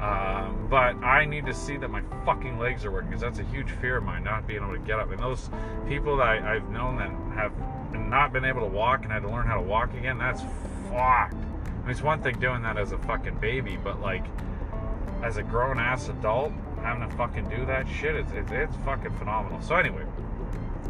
[0.00, 3.44] Um, but I need to see that my fucking legs are working because that's a
[3.44, 5.10] huge fear of mine, not being able to get up.
[5.10, 5.50] And those
[5.88, 7.52] people that I, I've known that have
[7.98, 10.42] not been able to walk and had to learn how to walk again, that's
[10.88, 11.34] fucked
[11.88, 14.24] it's one thing doing that as a fucking baby, but like
[15.22, 19.16] as a grown ass adult, having to fucking do that shit, it's, it's, it's fucking
[19.18, 19.60] phenomenal.
[19.62, 20.04] So, anyway,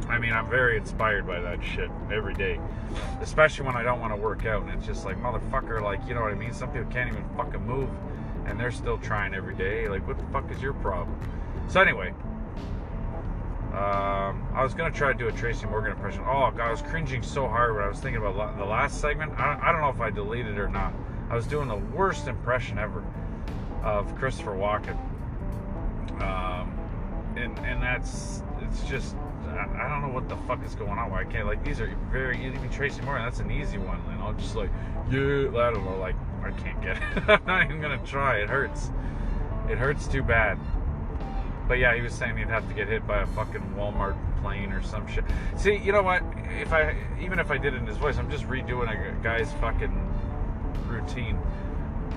[0.08, 2.58] I mean, I'm very inspired by that shit every day,
[3.20, 4.62] especially when I don't want to work out.
[4.62, 6.52] And it's just like, motherfucker, like, you know what I mean?
[6.52, 7.90] Some people can't even fucking move
[8.46, 9.88] and they're still trying every day.
[9.88, 11.16] Like, what the fuck is your problem?
[11.68, 12.14] So, anyway,
[13.72, 16.22] um, I was gonna try to do a Tracy Morgan impression.
[16.26, 19.32] Oh god, I was cringing so hard when I was thinking about the last segment.
[19.38, 20.92] I, I don't know if I deleted it or not.
[21.30, 23.02] I was doing the worst impression ever
[23.82, 24.98] of Christopher Walken,
[26.20, 26.78] um,
[27.36, 29.16] and and that's it's just
[29.48, 31.10] I, I, don't know what the fuck is going on.
[31.10, 33.24] Why I can't like these are very even Tracy Morgan.
[33.24, 34.70] That's an easy one, and I'll just like
[35.10, 35.96] yeah, I don't know.
[35.98, 37.24] Like I can't get it.
[37.26, 38.36] I'm not even gonna try.
[38.36, 38.90] It hurts.
[39.70, 40.58] It hurts too bad.
[41.68, 44.72] But yeah, he was saying he'd have to get hit by a fucking Walmart plane
[44.72, 45.24] or some shit.
[45.56, 46.22] See, you know what?
[46.60, 49.52] If I even if I did it in his voice, I'm just redoing a guy's
[49.54, 49.94] fucking
[50.86, 51.38] routine.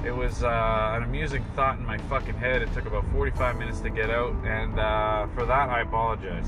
[0.05, 2.62] It was uh, an amusing thought in my fucking head.
[2.62, 6.47] It took about 45 minutes to get out, and uh, for that I apologize.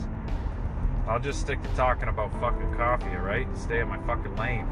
[1.07, 3.47] I'll just stick to talking about fucking coffee, alright?
[3.57, 4.67] Stay in my fucking lane.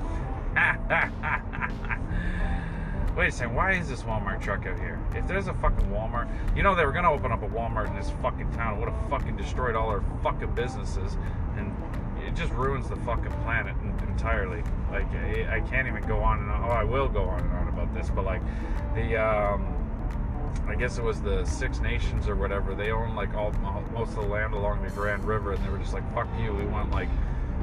[3.15, 4.99] wait a second, why is this Walmart truck out here?
[5.15, 7.95] If there's a fucking Walmart, you know they were gonna open up a Walmart in
[7.95, 8.79] this fucking town.
[8.79, 11.17] Would have fucking destroyed all our fucking businesses,
[11.57, 11.73] and
[12.25, 13.75] it just ruins the fucking planet
[14.07, 14.63] entirely.
[14.91, 16.65] Like I can't even go on and on.
[16.65, 18.41] Oh, I will go on and on about this, but like
[18.93, 19.73] the, um,
[20.67, 22.75] I guess it was the Six Nations or whatever.
[22.75, 23.51] They own like all
[23.93, 26.53] most of the land along the Grand River, and they were just like, "Fuck you,
[26.53, 27.09] we want like."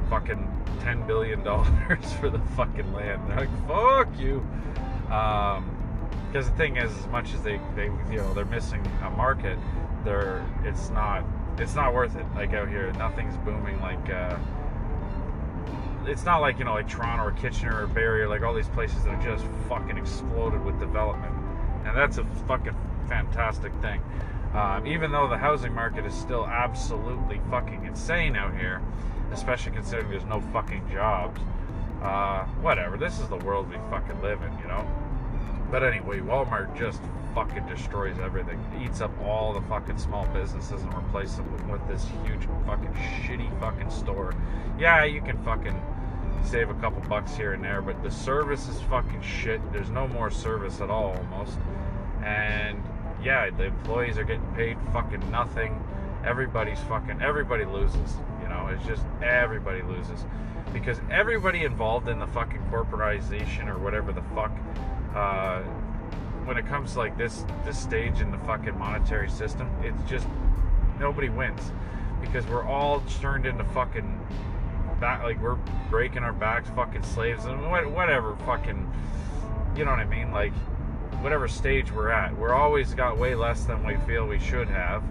[0.09, 0.47] fucking
[0.81, 3.21] 10 billion dollars for the fucking land.
[3.27, 4.45] They're like, fuck you.
[5.13, 5.69] Um,
[6.31, 9.59] because the thing is, as much as they, they you know they're missing a market,
[10.03, 11.23] they're it's not
[11.59, 12.25] it's not worth it.
[12.33, 13.79] Like out here, nothing's booming.
[13.79, 14.35] Like uh,
[16.07, 18.67] it's not like you know like Toronto or Kitchener or Barrie or like all these
[18.69, 21.33] places that are just fucking exploded with development,
[21.85, 22.75] and that's a fucking
[23.07, 24.01] fantastic thing.
[24.55, 28.81] Um, even though the housing market is still absolutely fucking insane out here,
[29.31, 31.39] especially considering there's no fucking jobs.
[32.01, 32.97] Uh, whatever.
[32.97, 34.85] This is the world we fucking live in, you know.
[35.73, 37.01] But anyway, Walmart just
[37.33, 38.63] fucking destroys everything.
[38.75, 42.93] It eats up all the fucking small businesses and replaces them with this huge fucking
[42.93, 44.35] shitty fucking store.
[44.77, 45.81] Yeah, you can fucking
[46.45, 49.59] save a couple bucks here and there, but the service is fucking shit.
[49.73, 51.57] There's no more service at all almost.
[52.23, 52.79] And
[53.23, 55.83] yeah, the employees are getting paid fucking nothing.
[56.23, 58.17] Everybody's fucking everybody loses.
[58.43, 60.23] You know, it's just everybody loses.
[60.71, 64.51] Because everybody involved in the fucking corporatization or whatever the fuck
[65.15, 65.61] uh,
[66.45, 70.27] when it comes to like this this stage in the fucking monetary system, it's just
[70.99, 71.71] nobody wins.
[72.21, 74.19] Because we're all turned into fucking
[74.99, 75.57] back like we're
[75.89, 78.91] breaking our backs, fucking slaves and whatever fucking
[79.75, 80.31] you know what I mean?
[80.31, 80.53] Like
[81.21, 85.03] whatever stage we're at, we're always got way less than we feel we should have.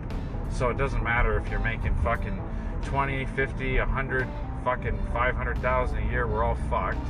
[0.50, 2.40] So it doesn't matter if you're making fucking
[2.84, 4.28] 20, 50, 100,
[4.64, 7.06] fucking 500,000 a year, we're all fucked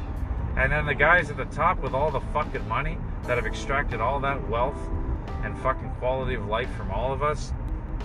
[0.56, 4.00] and then the guys at the top with all the fucking money that have extracted
[4.00, 4.78] all that wealth
[5.44, 7.52] and fucking quality of life from all of us,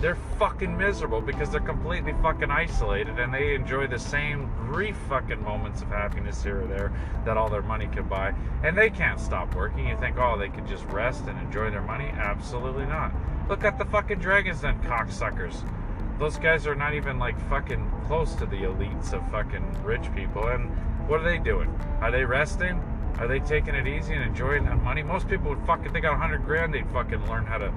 [0.00, 5.42] they're fucking miserable because they're completely fucking isolated and they enjoy the same brief fucking
[5.42, 6.92] moments of happiness here or there
[7.24, 8.32] that all their money can buy.
[8.62, 9.88] And they can't stop working.
[9.88, 12.06] You think, oh, they could just rest and enjoy their money?
[12.16, 13.12] Absolutely not.
[13.48, 15.62] Look at the fucking Dragons Den cocksuckers.
[16.18, 20.46] those guys are not even like fucking close to the elites of fucking rich people.
[20.48, 20.70] And
[21.08, 21.68] what are they doing?
[22.00, 22.82] Are they resting?
[23.18, 25.02] Are they taking it easy and enjoying that money?
[25.02, 27.72] Most people would fucking, they got a hundred grand, they'd fucking learn how to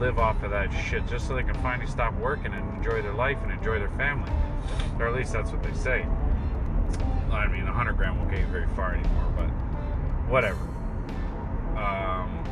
[0.00, 3.14] live off of that shit just so they can finally stop working and enjoy their
[3.14, 4.30] life and enjoy their family.
[4.98, 6.06] Or at least that's what they say.
[7.32, 9.48] I mean, a hundred grand won't get you very far anymore, but
[10.28, 10.60] whatever.
[11.78, 12.44] Um,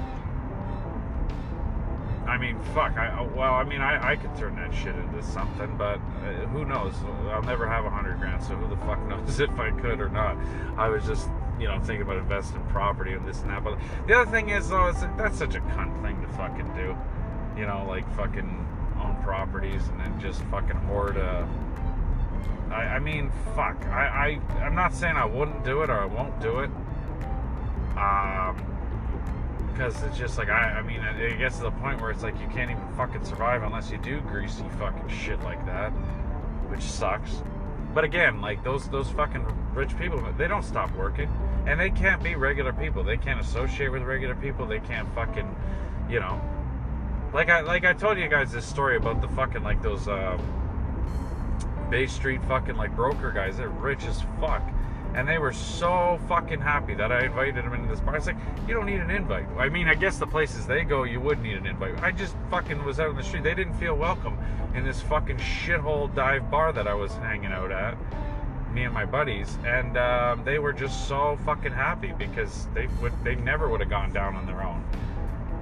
[2.26, 2.96] I mean, fuck.
[2.96, 6.64] I well, I mean, I, I could turn that shit into something, but uh, who
[6.64, 6.94] knows?
[7.30, 10.08] I'll never have a hundred grand, so who the fuck knows if I could or
[10.08, 10.36] not?
[10.78, 11.28] I was just,
[11.60, 13.62] you know, thinking about investing in property and this and that.
[13.62, 16.96] But the other thing is, though, that's such a cunt thing to fucking do.
[17.58, 18.66] You know, like fucking
[19.02, 21.18] own properties and then just fucking hoard.
[21.18, 21.46] Uh,
[22.70, 23.84] I, I mean, fuck.
[23.86, 26.70] I, I I'm not saying I wouldn't do it or I won't do it.
[27.96, 28.73] Um
[29.74, 32.38] because it's just like I, I mean, it gets to the point where it's like
[32.40, 35.90] you can't even fucking survive unless you do greasy fucking shit like that,
[36.70, 37.42] which sucks.
[37.92, 41.28] But again, like those those fucking rich people, they don't stop working,
[41.66, 43.02] and they can't be regular people.
[43.02, 44.64] They can't associate with regular people.
[44.64, 45.54] They can't fucking,
[46.08, 46.40] you know,
[47.32, 50.40] like I like I told you guys this story about the fucking like those um,
[51.90, 53.56] Bay Street fucking like broker guys.
[53.56, 54.62] They're rich as fuck
[55.14, 58.14] and they were so fucking happy that I invited them into this bar.
[58.14, 59.46] I was like, you don't need an invite.
[59.56, 62.02] I mean, I guess the places they go, you would need an invite.
[62.02, 63.44] I just fucking was out on the street.
[63.44, 64.36] They didn't feel welcome
[64.74, 67.96] in this fucking shithole dive bar that I was hanging out at,
[68.72, 73.12] me and my buddies, and um, they were just so fucking happy because they would,
[73.22, 74.84] they never would have gone down on their own.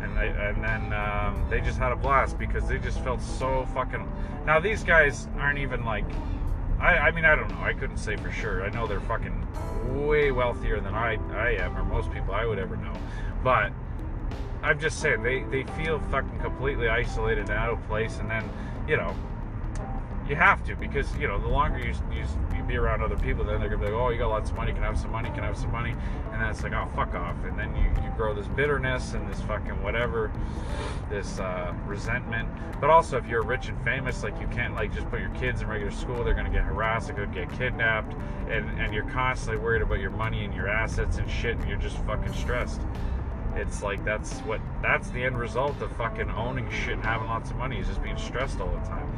[0.01, 3.69] And, they, and then um, they just had a blast because they just felt so
[3.75, 4.11] fucking.
[4.47, 6.07] Now these guys aren't even like
[6.83, 7.61] I, I mean, I don't know.
[7.61, 8.65] I couldn't say for sure.
[8.65, 9.47] I know they're fucking
[10.05, 12.93] way wealthier than I, I am, or most people I would ever know.
[13.45, 13.73] But
[14.65, 18.19] I'm just saying, they, they feel fucking completely isolated and out of place.
[18.19, 18.51] And then,
[18.89, 19.15] you know,
[20.29, 22.25] you have to because you know the longer you, you,
[22.67, 24.73] be around other people, then they're gonna be like, oh, you got lots of money,
[24.73, 25.95] can I have some money, can I have some money,
[26.33, 29.29] and then it's like, oh, fuck off, and then you, you grow this bitterness and
[29.31, 30.33] this fucking whatever,
[31.11, 32.49] this uh, resentment.
[32.81, 35.63] But also, if you're rich and famous, like you can't like just put your kids
[35.63, 38.15] in regular school, they're gonna get harassed, they're gonna get kidnapped,
[38.49, 41.79] and and you're constantly worried about your money and your assets and shit, and you're
[41.79, 42.81] just fucking stressed.
[43.55, 47.51] It's like that's what that's the end result of fucking owning shit and having lots
[47.51, 49.13] of money is just being stressed all the time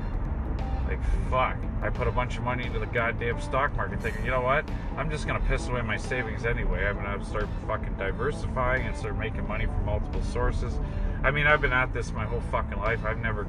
[0.97, 1.57] like, fuck.
[1.83, 4.69] I put a bunch of money into the goddamn stock market thinking, you know what?
[4.97, 6.87] I'm just going to piss away my savings anyway.
[6.87, 10.75] I'm going to start fucking diversifying and start making money from multiple sources.
[11.23, 13.05] I mean, I've been at this my whole fucking life.
[13.05, 13.47] I've never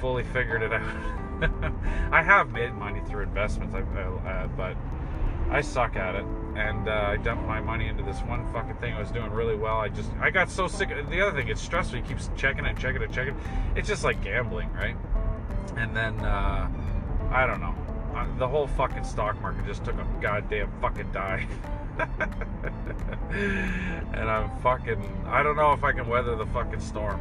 [0.00, 0.82] fully figured it out.
[2.12, 4.76] I have made money through investments, uh, but
[5.50, 6.24] I suck at it.
[6.56, 9.56] And uh, I dumped my money into this one fucking thing I was doing really
[9.56, 9.78] well.
[9.78, 10.88] I just, I got so sick.
[10.88, 11.98] The other thing, it's stressful.
[11.98, 13.36] You keep checking and checking and checking.
[13.74, 14.96] It's just like gambling, right?
[15.76, 16.68] And then uh,
[17.30, 17.74] I don't know.
[18.14, 21.48] Uh, the whole fucking stock market just took a goddamn fucking dive.
[23.30, 25.02] and I'm fucking.
[25.26, 27.20] I don't know if I can weather the fucking storm.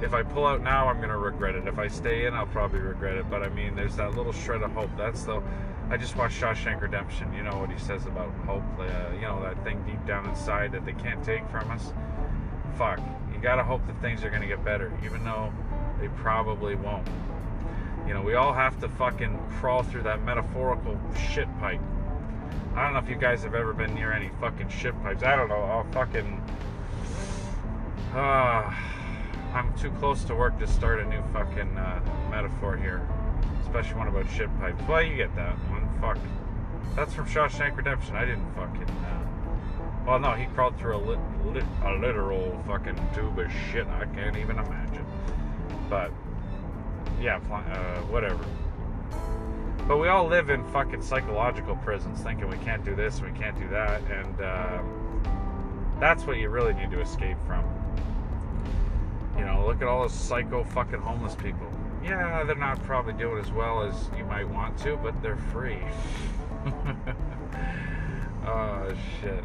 [0.00, 1.66] If I pull out now, I'm gonna regret it.
[1.66, 3.28] If I stay in, I'll probably regret it.
[3.28, 4.90] But I mean, there's that little shred of hope.
[4.96, 5.42] That's the.
[5.90, 7.32] I just watched Shawshank Redemption.
[7.32, 8.62] You know what he says about hope.
[8.78, 8.84] Uh,
[9.14, 11.92] you know that thing deep down inside that they can't take from us.
[12.76, 13.00] Fuck.
[13.32, 15.52] You gotta hope that things are gonna get better, even though
[16.00, 17.06] they probably won't.
[18.08, 20.98] You know, we all have to fucking crawl through that metaphorical
[21.30, 21.80] shit pipe.
[22.74, 25.22] I don't know if you guys have ever been near any fucking shit pipes.
[25.22, 25.60] I don't know.
[25.60, 26.42] I'll fucking.
[28.14, 28.72] Uh,
[29.52, 33.06] I'm too close to work to start a new fucking uh, metaphor here.
[33.60, 34.82] Especially one about shit pipes.
[34.88, 35.86] Well, you get that one.
[36.00, 36.16] Fuck.
[36.96, 38.16] That's from Shawshank Redemption.
[38.16, 38.88] I didn't fucking.
[38.88, 39.26] Uh,
[40.06, 43.86] well, no, he crawled through a, lit, lit, a literal fucking tube of shit.
[43.86, 45.04] I can't even imagine.
[45.90, 46.10] But
[47.20, 48.44] yeah, uh, whatever.
[49.86, 53.58] But we all live in fucking psychological prisons, thinking we can't do this, we can't
[53.58, 54.82] do that, and uh,
[55.98, 57.64] that's what you really need to escape from.
[59.38, 61.72] You know, look at all those psycho fucking homeless people.
[62.04, 65.78] Yeah, they're not probably doing as well as you might want to, but they're free.
[68.46, 69.44] oh shit.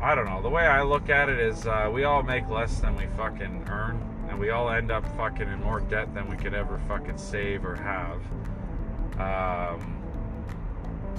[0.00, 0.40] I don't know.
[0.40, 3.66] The way I look at it is, uh, we all make less than we fucking
[3.68, 7.18] earn and we all end up fucking in more debt than we could ever fucking
[7.18, 8.20] save or have.
[9.20, 9.96] Um,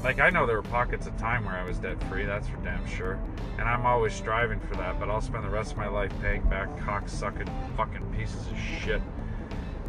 [0.01, 2.55] like I know there were pockets of time where I was debt free, that's for
[2.57, 3.19] damn sure,
[3.59, 4.99] and I'm always striving for that.
[4.99, 9.01] But I'll spend the rest of my life paying back cocksucking fucking pieces of shit.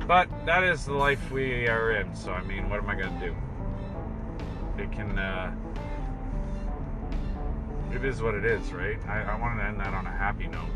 [0.07, 2.15] But that is the life we are in.
[2.15, 4.83] So I mean, what am I gonna do?
[4.83, 5.17] It can.
[5.17, 5.55] Uh,
[7.95, 8.99] it is what it is, right?
[9.07, 10.71] I, I want to end that on a happy note.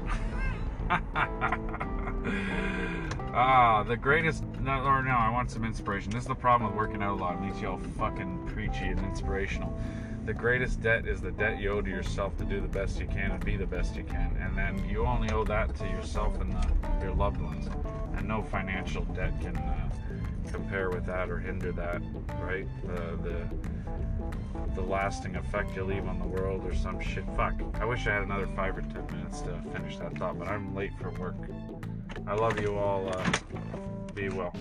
[3.39, 4.45] Ah, the greatest.
[4.63, 6.11] No, or no, I want some inspiration.
[6.11, 7.35] This is the problem with working out a lot.
[7.35, 9.79] It makes you all fucking preachy and inspirational.
[10.25, 13.07] The greatest debt is the debt you owe to yourself to do the best you
[13.07, 14.35] can and be the best you can.
[14.41, 16.67] And then you only owe that to yourself and the,
[17.03, 17.69] your loved ones.
[18.17, 19.91] And no financial debt can uh,
[20.51, 22.01] compare with that or hinder that,
[22.41, 22.67] right?
[22.87, 23.49] The, the
[24.75, 27.25] the lasting effect you leave on the world or some shit.
[27.37, 27.55] Fuck.
[27.75, 30.75] I wish I had another five or ten minutes to finish that thought, but I'm
[30.75, 31.37] late for work.
[32.29, 33.09] I love you all.
[33.09, 33.33] Uh,
[34.13, 34.53] be well.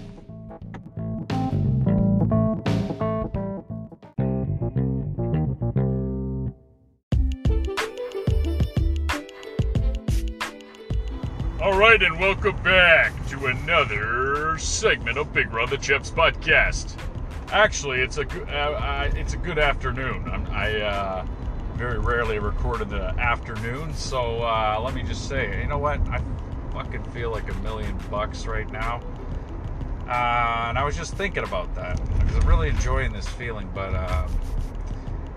[11.60, 16.96] All right, and welcome back to another segment of Big Brother Chips podcast.
[17.52, 20.30] Actually, it's a good, uh, uh, it's a good afternoon.
[20.32, 21.26] I'm, I uh,
[21.74, 26.00] very rarely record in the afternoon, so uh, let me just say, you know what?
[26.10, 26.22] I
[26.76, 29.00] fucking feel like a million bucks right now.
[30.10, 33.96] Uh, and I was just thinking about that because I'm really enjoying this feeling, but
[33.96, 34.30] um,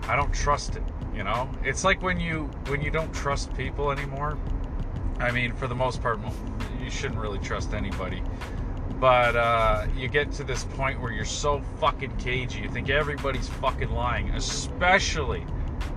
[0.03, 0.83] I don't trust it.
[1.15, 4.37] You know, it's like when you when you don't trust people anymore.
[5.21, 6.19] I mean, for the most part,
[6.83, 8.21] you shouldn't really trust anybody.
[9.01, 12.61] But uh, you get to this point where you're so fucking cagey.
[12.61, 15.47] You think everybody's fucking lying, especially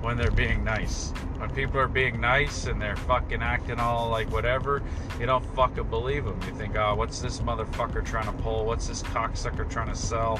[0.01, 1.11] when they're being nice.
[1.37, 4.81] When people are being nice and they're fucking acting all like whatever,
[5.19, 6.39] you don't fucking believe them.
[6.45, 8.65] You think, oh, what's this motherfucker trying to pull?
[8.65, 10.39] What's this cocksucker trying to sell?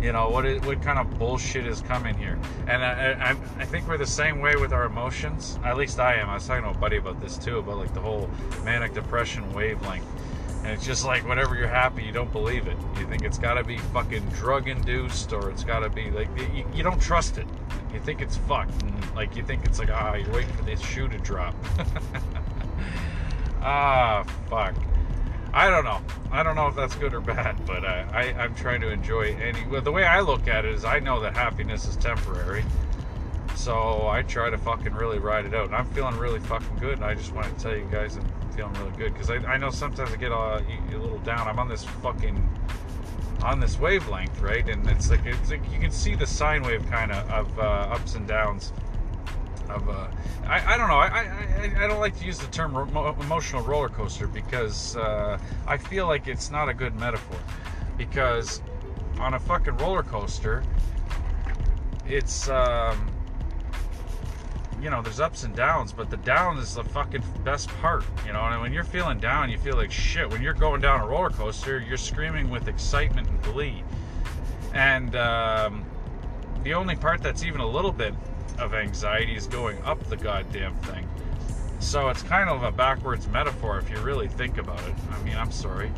[0.00, 2.38] You know, what is, what kind of bullshit is coming here?
[2.68, 5.58] And I, I, I think we're the same way with our emotions.
[5.64, 6.28] At least I am.
[6.28, 8.28] I was talking to a buddy about this too, about like the whole
[8.62, 10.04] manic depression wavelength.
[10.66, 12.76] And it's just like whenever you're happy, you don't believe it.
[12.98, 16.28] You think it's got to be fucking drug induced or it's got to be like,
[16.36, 17.46] you, you, don't trust it.
[17.94, 18.82] You think it's fucked.
[18.82, 21.54] And like you think it's like, ah, you're waiting for this shoe to drop.
[23.62, 24.74] ah, fuck.
[25.54, 26.00] I don't know.
[26.32, 29.36] I don't know if that's good or bad, but I, I, am trying to enjoy
[29.36, 29.64] any.
[29.68, 32.64] Well, the way I look at it is, I know that happiness is temporary,
[33.54, 35.66] so I try to fucking really ride it out.
[35.66, 38.45] And I'm feeling really fucking good, and I just want to tell you guys I'm
[38.56, 41.46] feeling really good because I, I know sometimes I get a, a little down.
[41.46, 42.48] I'm on this fucking
[43.42, 44.66] on this wavelength, right?
[44.68, 47.62] And it's like it's like you can see the sine wave kind of of uh,
[47.62, 48.72] ups and downs
[49.68, 50.08] of uh,
[50.46, 53.88] I, I don't know I, I, I don't like to use the term emotional roller
[53.88, 57.38] coaster because uh, I feel like it's not a good metaphor
[57.98, 58.62] because
[59.18, 60.62] on a fucking roller coaster
[62.06, 63.10] it's um,
[64.86, 68.32] you know there's ups and downs but the down is the fucking best part you
[68.32, 71.06] know and when you're feeling down you feel like shit when you're going down a
[71.06, 73.82] roller coaster you're screaming with excitement and glee
[74.76, 75.84] and um,
[76.62, 78.14] the only part that's even a little bit
[78.58, 81.08] of anxiety is going up the goddamn thing.
[81.78, 84.94] So it's kind of a backwards metaphor if you really think about it.
[85.10, 85.90] I mean, I'm sorry.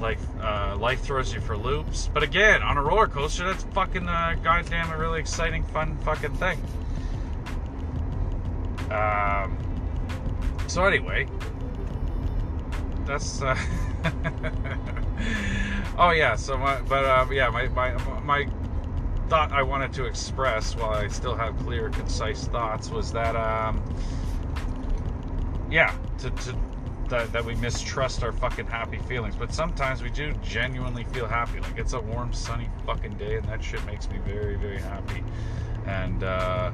[0.00, 2.10] Like, uh, life throws you for loops.
[2.12, 6.34] But again, on a roller coaster, that's fucking uh, goddamn a really exciting, fun fucking
[6.36, 6.60] thing.
[8.90, 9.58] Um,
[10.66, 11.26] so anyway,
[13.04, 13.42] that's.
[13.42, 13.56] Uh,
[15.98, 16.36] oh yeah.
[16.36, 18.46] So my, but uh, yeah, my my my
[19.28, 23.82] thought I wanted to express while I still have clear, concise thoughts was that, um,
[25.70, 26.56] yeah, to, to
[27.08, 29.34] that, that we mistrust our fucking happy feelings.
[29.36, 31.60] But sometimes we do genuinely feel happy.
[31.60, 35.24] Like it's a warm, sunny fucking day, and that shit makes me very, very happy.
[35.86, 36.72] And uh,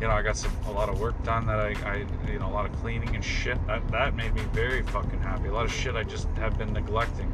[0.00, 2.48] you know, I got some a lot of work done that I, I you know,
[2.48, 3.58] a lot of cleaning and shit.
[3.66, 5.48] That that made me very fucking happy.
[5.48, 7.30] A lot of shit I just have been neglecting,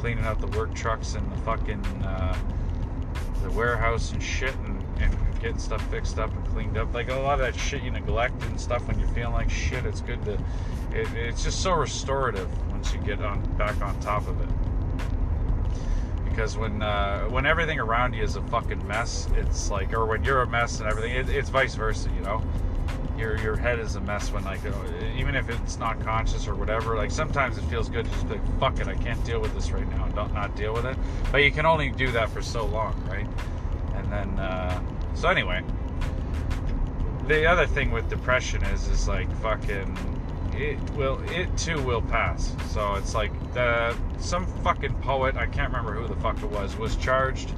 [0.00, 1.84] cleaning out the work trucks and the fucking.
[2.02, 2.36] Uh,
[3.42, 6.92] the warehouse and shit and, and getting stuff fixed up and cleaned up.
[6.92, 9.84] Like a lot of that shit you neglect and stuff when you're feeling like shit.
[9.84, 10.34] It's good to.
[10.92, 14.48] It, it's just so restorative once you get on back on top of it.
[16.38, 20.22] Because when uh, when everything around you is a fucking mess, it's like, or when
[20.22, 22.40] you're a mess and everything, it, it's vice versa, you know?
[23.18, 24.60] Your your head is a mess when like
[25.16, 28.34] even if it's not conscious or whatever like sometimes it feels good to just be
[28.34, 30.96] like fuck it i can't deal with this right now don't not deal with it.
[31.32, 33.26] But you can only do that for so long right?
[33.96, 34.80] And then uh,
[35.14, 35.64] so anyway
[37.26, 40.17] the other thing with depression is is like fucking
[40.58, 45.70] it will it too will pass so it's like the some fucking poet i can't
[45.70, 47.52] remember who the fuck it was was charged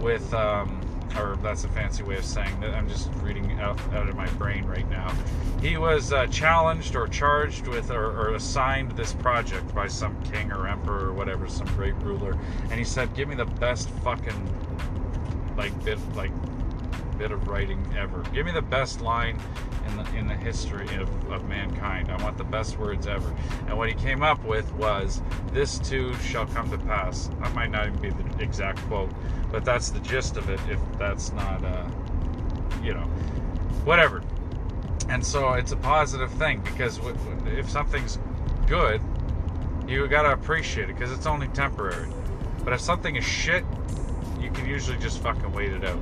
[0.00, 0.80] with um
[1.18, 2.74] or that's a fancy way of saying that.
[2.74, 5.14] I'm just reading out, out of my brain right now.
[5.60, 10.52] He was uh, challenged or charged with or, or, assigned this project by some king
[10.52, 15.54] or emperor or whatever, some great ruler, and he said, "Give me the best fucking
[15.56, 16.32] like bit like
[17.18, 18.22] bit of writing ever.
[18.32, 19.40] Give me the best line
[19.86, 22.10] in the in the history of, of mankind.
[22.10, 23.34] I want the best words ever.
[23.66, 27.70] And what he came up with was, "This too shall come to pass." That might
[27.70, 29.10] not even be the exact quote,
[29.50, 30.60] but that's the gist of it.
[30.68, 31.88] If that's not, uh,
[32.82, 33.06] you know,
[33.84, 34.22] whatever.
[35.08, 37.00] And so it's a positive thing because
[37.46, 38.18] if something's
[38.66, 39.00] good,
[39.86, 42.10] you gotta appreciate it because it's only temporary.
[42.64, 43.64] But if something is shit,
[44.40, 46.00] you can usually just fucking wait it out.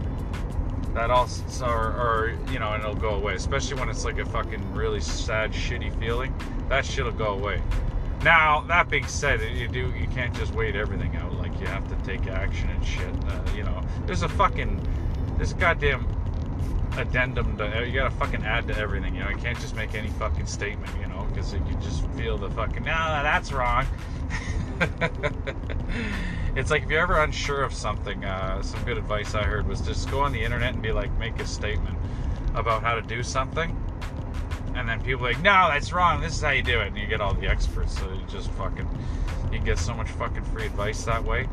[0.95, 3.35] That also, or, or you know, and it'll go away.
[3.35, 6.33] Especially when it's like a fucking really sad, shitty feeling.
[6.69, 7.61] That shit'll go away.
[8.23, 11.35] Now, that being said, you do you can't just wait everything out.
[11.35, 13.13] Like you have to take action and shit.
[13.29, 14.81] Uh, you know, there's a fucking,
[15.37, 16.07] there's a goddamn
[16.97, 20.09] addendum to you gotta fucking add to everything you know you can't just make any
[20.11, 23.85] fucking statement you know because you just feel the fucking no that's wrong
[26.57, 29.81] it's like if you're ever unsure of something uh, some good advice i heard was
[29.81, 31.97] just go on the internet and be like make a statement
[32.55, 33.77] about how to do something
[34.77, 37.07] and then people like no that's wrong this is how you do it and you
[37.07, 38.89] get all the experts so you just fucking
[39.53, 41.49] you get so much fucking free advice that way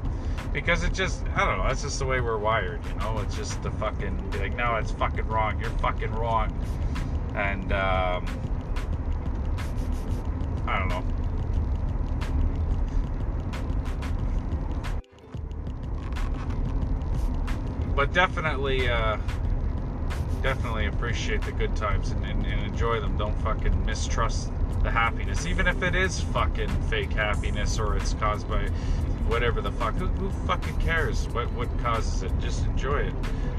[0.53, 1.63] because it just I don't know.
[1.63, 3.19] That's just the way we're wired, you know.
[3.19, 5.59] It's just the fucking be like, no, it's fucking wrong.
[5.59, 6.53] You're fucking wrong,
[7.35, 8.25] and um,
[10.67, 11.03] I don't know.
[17.95, 19.17] But definitely, uh,
[20.41, 23.17] definitely appreciate the good times and, and, and enjoy them.
[23.17, 24.51] Don't fucking mistrust
[24.83, 28.67] the happiness, even if it is fucking fake happiness or it's caused by
[29.27, 29.93] whatever the fuck.
[29.95, 32.31] Who, who fucking cares what, what causes it?
[32.39, 33.13] Just enjoy it.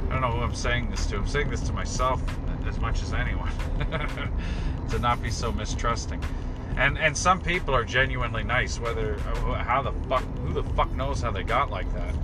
[0.08, 1.16] I don't know who I'm saying this to.
[1.16, 2.22] I'm saying this to myself
[2.66, 3.50] as much as anyone.
[4.90, 6.22] to not be so mistrusting.
[6.76, 8.78] And and some people are genuinely nice.
[8.78, 12.14] Whether how the fuck who the fuck knows how they got like that.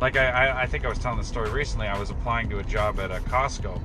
[0.00, 1.86] Like I, I, think I was telling the story recently.
[1.86, 3.80] I was applying to a job at a Costco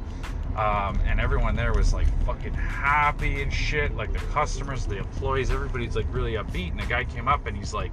[0.55, 3.95] um, and everyone there was like fucking happy and shit.
[3.95, 6.71] Like the customers, the employees, everybody's like really upbeat.
[6.71, 7.91] And the guy came up and he's like,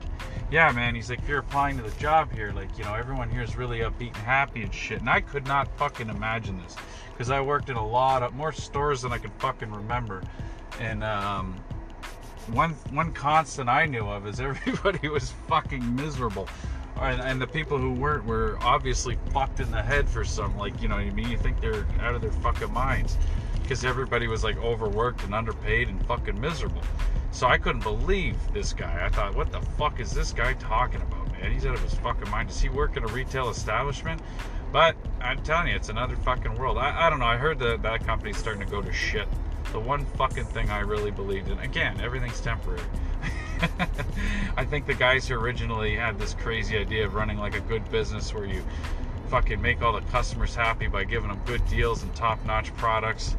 [0.50, 0.94] Yeah, man.
[0.94, 3.56] He's like, If you're applying to the job here, like, you know, everyone here is
[3.56, 5.00] really upbeat and happy and shit.
[5.00, 6.74] And I could not fucking imagine this
[7.12, 10.22] because I worked in a lot of more stores than I could fucking remember.
[10.80, 11.56] And, um,
[12.52, 16.48] one one constant I knew of is everybody was fucking miserable.
[17.00, 20.82] And, and, the people who weren't were obviously fucked in the head for some like
[20.82, 21.28] you know what I mean?
[21.28, 23.16] You think they're out of their fucking minds.
[23.62, 26.82] Because everybody was like overworked and underpaid and fucking miserable.
[27.30, 29.04] So I couldn't believe this guy.
[29.04, 31.52] I thought what the fuck is this guy talking about man?
[31.52, 32.48] He's out of his fucking mind.
[32.48, 34.20] Does he work in a retail establishment?
[34.72, 36.78] But I'm telling you it's another fucking world.
[36.78, 37.26] I, I don't know.
[37.26, 39.28] I heard that that company's starting to go to shit
[39.72, 42.82] the one fucking thing I really believed in again everything's temporary
[44.56, 47.90] I think the guys who originally had this crazy idea of running like a good
[47.90, 48.62] business where you
[49.28, 53.36] fucking make all the customers happy by giving them good deals and top-notch products.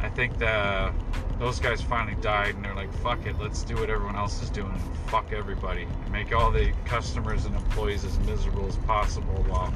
[0.00, 0.92] I think that
[1.38, 4.50] those guys finally died and they're like, fuck it, let's do what everyone else is
[4.50, 4.80] doing
[5.10, 5.88] fuck everybody.
[6.12, 9.74] Make all the customers and employees as miserable as possible while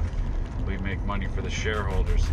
[0.65, 2.25] we make money for the shareholders.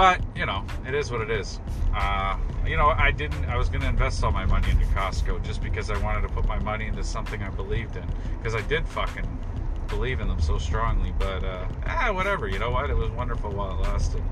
[0.00, 1.60] But you know, it is what it is.
[1.94, 3.44] Uh, you know, I didn't.
[3.44, 6.28] I was going to invest all my money into Costco just because I wanted to
[6.28, 8.04] put my money into something I believed in.
[8.38, 9.28] Because I did fucking
[9.88, 11.12] believe in them so strongly.
[11.18, 12.48] But uh, ah, whatever.
[12.48, 12.88] You know what?
[12.88, 14.22] It was wonderful while it lasted.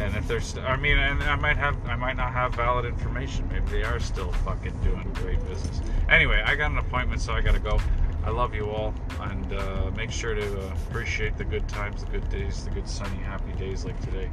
[0.00, 3.48] And if there's, I mean, and I might have, I might not have valid information.
[3.52, 5.82] Maybe they are still fucking doing great business.
[6.08, 7.78] Anyway, I got an appointment, so I got to go.
[8.24, 12.10] I love you all, and uh, make sure to uh, appreciate the good times, the
[12.10, 14.30] good days, the good sunny, happy days like today.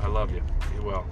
[0.00, 0.40] I love you.
[0.72, 1.04] Be well.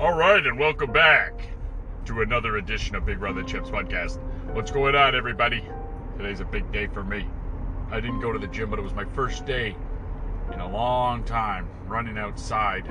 [0.00, 1.34] All right, and welcome back
[2.06, 4.18] to another edition of Big Brother Chips podcast.
[4.54, 5.62] What's going on, everybody?
[6.16, 7.26] Today's a big day for me.
[7.90, 9.76] I didn't go to the gym, but it was my first day
[10.52, 12.86] in a long time running outside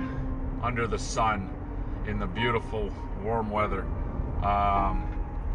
[0.61, 1.49] under the sun
[2.05, 2.91] in the beautiful
[3.23, 3.83] warm weather.
[4.43, 5.05] Um,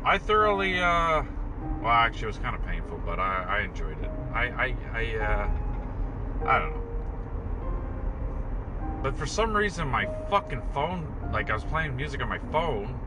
[0.04, 1.22] I thoroughly, uh,
[1.82, 4.10] well, actually, it was kind of painful, but I, I enjoyed it.
[4.32, 5.50] I, I, I, uh,
[6.46, 6.80] I don't know.
[9.02, 12.98] But for some reason, my fucking phone, like I was playing music on my phone,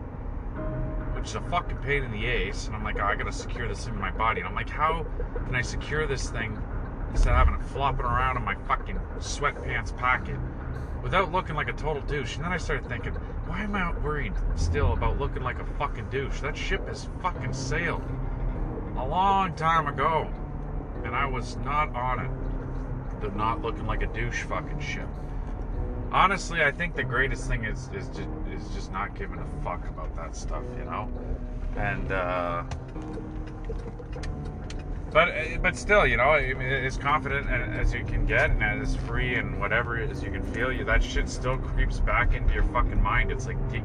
[1.17, 2.67] which is a fucking pain in the ass.
[2.67, 4.41] And I'm like, oh, I gotta secure this in my body.
[4.41, 5.05] And I'm like, how
[5.45, 6.61] can I secure this thing
[7.11, 10.37] instead of having it flopping around in my fucking sweatpants pocket
[11.01, 12.35] without looking like a total douche?
[12.35, 13.13] And then I started thinking,
[13.47, 16.39] why am I worried still about looking like a fucking douche?
[16.41, 18.03] That ship has fucking sailed
[18.95, 20.31] a long time ago.
[21.03, 23.21] And I was not on it.
[23.21, 25.07] The not looking like a douche fucking ship.
[26.11, 29.87] Honestly, I think the greatest thing is is just, is just not giving a fuck
[29.87, 31.09] about that stuff, you know.
[31.75, 32.63] And uh,
[35.11, 35.29] but
[35.61, 39.97] but still, you know, as confident as you can get and as free and whatever
[39.97, 43.31] as you can feel, you that shit still creeps back into your fucking mind.
[43.31, 43.83] It's like deep,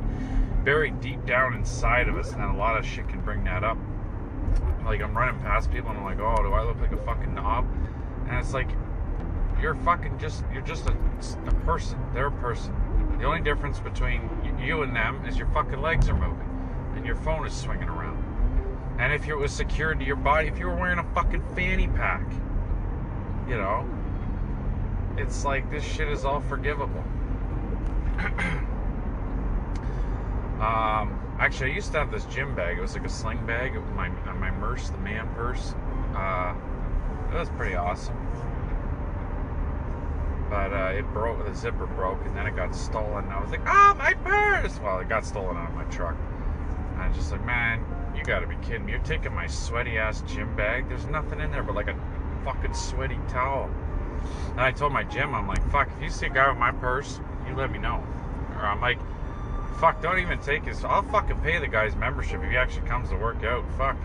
[0.65, 3.79] buried deep down inside of us, and a lot of shit can bring that up.
[4.85, 7.35] Like I'm running past people and I'm like, oh, do I look like a fucking
[7.35, 7.67] knob?
[8.29, 8.69] And it's like
[9.63, 10.93] you're fucking just you're just a,
[11.47, 11.99] a person.
[12.13, 12.75] They're a person.
[13.19, 14.29] The only difference between
[14.61, 16.49] you and them is your fucking legs are moving
[16.97, 18.19] and your phone is swinging around.
[18.99, 21.87] And if it was secured to your body, if you were wearing a fucking fanny
[21.87, 22.25] pack,
[23.49, 23.89] you know,
[25.17, 27.05] it's like this shit is all forgivable.
[30.61, 32.79] um, actually, I used to have this gym bag.
[32.79, 33.75] It was like a sling bag.
[33.75, 35.75] It was my my murse, the man purse.
[36.17, 36.55] Uh,
[37.33, 38.17] it was pretty awesome
[40.53, 41.43] but uh, it broke.
[41.47, 43.25] The zipper broke, and then it got stolen.
[43.31, 46.15] I was like, "Oh, my purse!" Well, it got stolen out of my truck.
[46.93, 47.83] And I was just like, "Man,
[48.15, 48.93] you got to be kidding me!
[48.93, 50.91] You're taking my sweaty ass gym bag.
[50.91, 51.97] There's nothing in there but like a
[52.45, 53.71] fucking sweaty towel."
[54.51, 55.89] And I told my gym, I'm like, "Fuck!
[55.97, 58.05] If you see a guy with my purse, you let me know."
[58.57, 58.99] Or I'm like,
[59.81, 60.03] "Fuck!
[60.03, 60.85] Don't even take his.
[60.85, 63.65] I'll fucking pay the guy's membership if he actually comes to work out.
[63.79, 63.97] Fuck."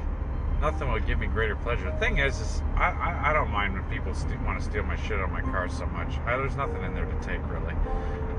[0.61, 1.91] Nothing would give me greater pleasure.
[1.91, 4.83] The thing is, is I, I, I don't mind when people st- want to steal
[4.83, 6.17] my shit on my car so much.
[6.25, 7.75] I, there's nothing in there to take really.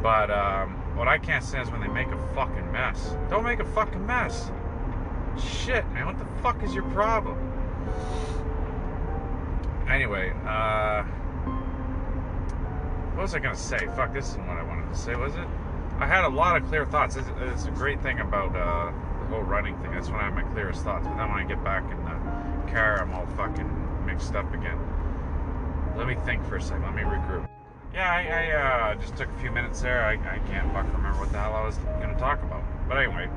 [0.03, 3.17] But um, what I can't stand is when they make a fucking mess.
[3.31, 4.51] Don't make a fucking mess.
[5.39, 7.37] Shit, man, what the fuck is your problem?
[9.89, 11.03] Anyway, uh,
[13.15, 13.79] what was I gonna say?
[13.97, 15.47] Fuck, this isn't what I wanted to say, was it?
[15.99, 17.17] I had a lot of clear thoughts.
[17.17, 18.93] It's, it's a great thing about uh,
[19.29, 19.93] whole running thing.
[19.93, 21.07] That's when I have my clearest thoughts.
[21.07, 24.79] But then when I get back in the car, I'm all fucking mixed up again.
[25.97, 26.83] Let me think for a second.
[26.83, 27.49] Let me regroup.
[27.93, 30.05] Yeah, I, I uh, just took a few minutes there.
[30.05, 32.63] I, I can't fucking remember what the hell I was going to talk about.
[32.89, 33.29] But anyway,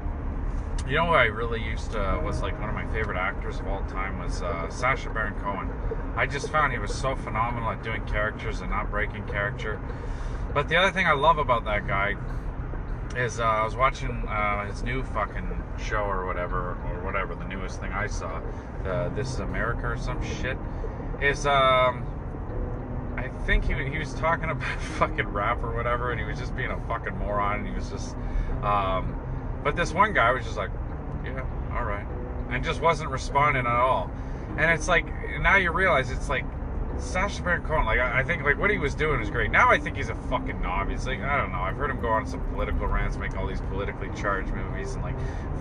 [0.88, 3.68] you know who I really used to was like one of my favorite actors of
[3.68, 5.70] all time was uh, Sacha Baron Cohen.
[6.16, 9.80] I just found he was so phenomenal at doing characters and not breaking character.
[10.54, 12.16] But the other thing I love about that guy
[13.16, 17.48] is uh, I was watching uh, his new fucking show or whatever, or whatever the
[17.48, 18.42] newest thing I saw,
[19.16, 20.58] This Is America or some shit.
[21.22, 22.06] Is um,
[23.18, 26.56] I think he he was talking about fucking rap or whatever, and he was just
[26.56, 28.16] being a fucking moron, and he was just,
[28.64, 29.20] um,
[29.64, 30.72] but this one guy was just like,
[31.24, 32.06] yeah, all right,
[32.50, 34.10] and just wasn't responding at all,
[34.58, 35.06] and it's like
[35.40, 36.46] now you realize it's like
[37.00, 39.52] Sacha Baron Cohen, like I, I, think like what he was doing was great.
[39.52, 40.90] Now I think he's a fucking knob.
[40.90, 41.60] He's like I don't know.
[41.60, 45.04] I've heard him go on some political rants, make all these politically charged movies, and
[45.04, 45.16] like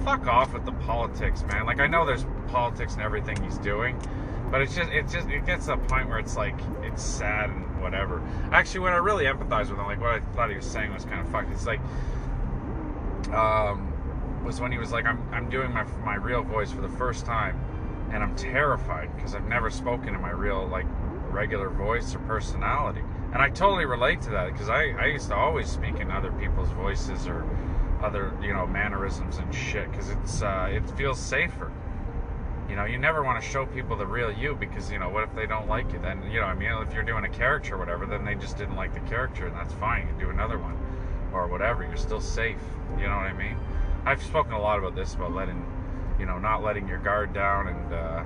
[0.05, 1.67] fuck off with the politics, man.
[1.67, 3.99] Like I know there's politics and everything he's doing,
[4.51, 7.51] but it's just it just it gets to a point where it's like it's sad
[7.51, 8.23] and whatever.
[8.53, 11.05] Actually, when I really empathize with him, like what I thought he was saying was
[11.05, 11.53] kind of fucked.
[11.53, 11.81] It's like
[13.33, 13.87] um
[14.45, 17.27] was when he was like I'm I'm doing my my real voice for the first
[17.27, 17.59] time
[18.13, 20.87] and I'm terrified because I've never spoken in my real like
[21.31, 23.03] regular voice or personality.
[23.33, 26.33] And I totally relate to that because I, I used to always speak in other
[26.33, 27.47] people's voices or
[28.03, 31.71] other, you know, mannerisms and shit because it's uh, it feels safer.
[32.69, 35.25] You know, you never want to show people the real you because, you know, what
[35.25, 35.99] if they don't like you?
[35.99, 38.57] Then, you know, I mean, if you're doing a character or whatever, then they just
[38.57, 40.07] didn't like the character and that's fine.
[40.07, 40.79] You do another one
[41.33, 41.83] or whatever.
[41.83, 42.63] You're still safe.
[42.97, 43.57] You know what I mean?
[44.05, 45.65] I've spoken a lot about this, about letting,
[46.19, 48.23] you know, not letting your guard down and, uh,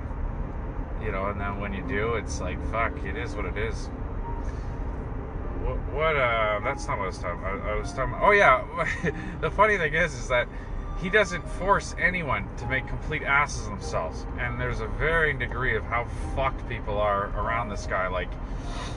[1.05, 3.85] you know, and then when you do, it's like, fuck, it is what it is.
[5.63, 7.61] What, what uh, that's not what I was talking about.
[7.61, 10.47] I, I was talking about, oh yeah, the funny thing is, is that
[11.01, 14.25] he doesn't force anyone to make complete asses of themselves.
[14.39, 18.29] And there's a varying degree of how fucked people are around this guy, like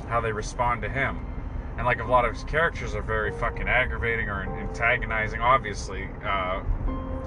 [0.08, 1.18] how they respond to him.
[1.76, 6.60] And like a lot of his characters are very fucking aggravating or antagonizing, obviously, uh,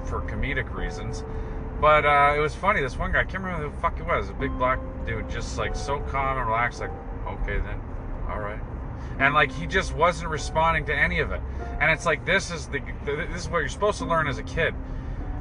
[0.05, 1.23] for comedic reasons.
[1.81, 2.79] But uh, it was funny.
[2.79, 4.29] This one guy, I can't remember who the fuck he was.
[4.29, 6.79] A big black dude, just like so calm and relaxed.
[6.79, 6.91] Like,
[7.27, 7.81] okay then,
[8.29, 8.59] all right.
[9.17, 11.41] And like he just wasn't responding to any of it.
[11.79, 14.43] And it's like this is the this is what you're supposed to learn as a
[14.43, 14.75] kid,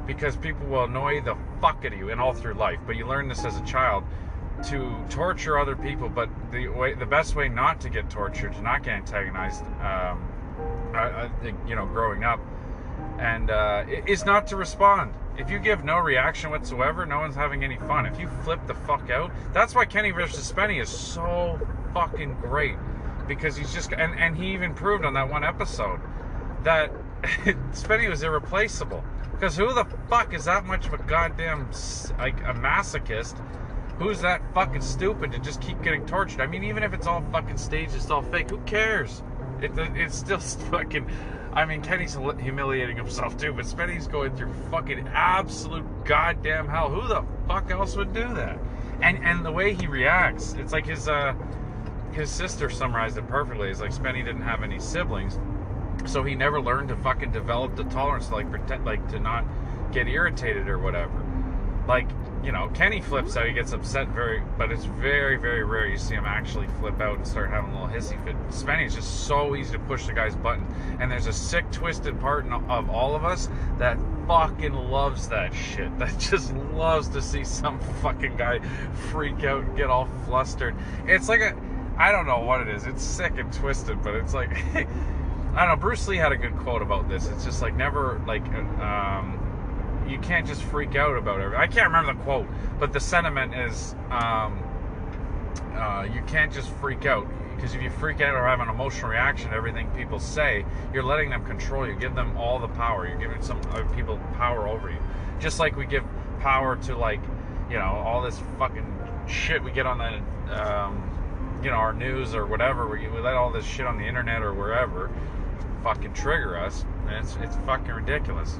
[0.07, 2.79] because people will annoy the fuck out of you and all through life.
[2.87, 4.03] But you learn this as a child
[4.69, 6.09] to torture other people.
[6.09, 10.27] But the way the best way not to get tortured, to not get antagonized, um,
[10.95, 12.39] I, I think you know, growing up,
[13.19, 17.63] and uh, is not to respond if you give no reaction whatsoever, no one's having
[17.63, 18.05] any fun.
[18.05, 21.59] If you flip the fuck out, that's why Kenny versus Spenny is so
[21.93, 22.75] fucking great.
[23.27, 25.99] Because he's just and, and he even proved on that one episode
[26.63, 26.91] that
[27.71, 29.03] Spenny was irreplaceable.
[29.31, 31.69] Because who the fuck is that much of a goddamn
[32.17, 33.37] like a masochist?
[33.97, 36.41] Who's that fucking stupid to just keep getting tortured?
[36.41, 38.49] I mean, even if it's all fucking staged, it's all fake.
[38.49, 39.23] Who cares?
[39.63, 40.39] It, it's still
[40.71, 41.09] fucking.
[41.53, 46.89] I mean, Kenny's humiliating himself too, but Spenny's going through fucking absolute goddamn hell.
[46.89, 48.57] Who the fuck else would do that?
[49.01, 51.33] And and the way he reacts, it's like his uh
[52.13, 53.69] his sister summarized it perfectly.
[53.69, 55.39] It's like Spenny didn't have any siblings,
[56.05, 59.45] so he never learned to fucking develop the tolerance to like pretend like to not
[59.91, 61.21] get irritated or whatever.
[61.87, 62.07] Like
[62.43, 65.97] you know, Kenny flips out, he gets upset very, but it's very, very rare you
[65.97, 68.35] see him actually flip out and start having a little hissy fit.
[68.49, 70.65] Spenny's just so easy to push the guy's button,
[70.99, 75.89] and there's a sick, twisted part of all of us that fucking loves that shit.
[75.99, 78.59] That just loves to see some fucking guy
[79.11, 80.75] freak out and get all flustered.
[81.05, 81.55] It's like a,
[81.97, 82.87] I don't know what it is.
[82.87, 84.85] It's sick and twisted, but it's like, I
[85.65, 85.75] don't know.
[85.75, 87.27] Bruce Lee had a good quote about this.
[87.27, 88.45] It's just like never like,
[88.79, 89.40] um,
[90.11, 91.53] you can't just freak out about it.
[91.55, 92.47] I can't remember the quote,
[92.79, 94.61] but the sentiment is um,
[95.73, 99.11] uh, you can't just freak out because if you freak out or have an emotional
[99.11, 101.95] reaction to everything people say, you're letting them control you.
[101.95, 103.07] Give them all the power.
[103.07, 104.97] You're giving some other people power over you.
[105.39, 106.03] Just like we give
[106.39, 107.21] power to like,
[107.69, 108.97] you know, all this fucking
[109.27, 112.87] shit we get on the, um, you know, our news or whatever.
[112.87, 115.11] We, we let all this shit on the internet or wherever
[115.83, 118.59] fucking trigger us, and it's it's fucking ridiculous.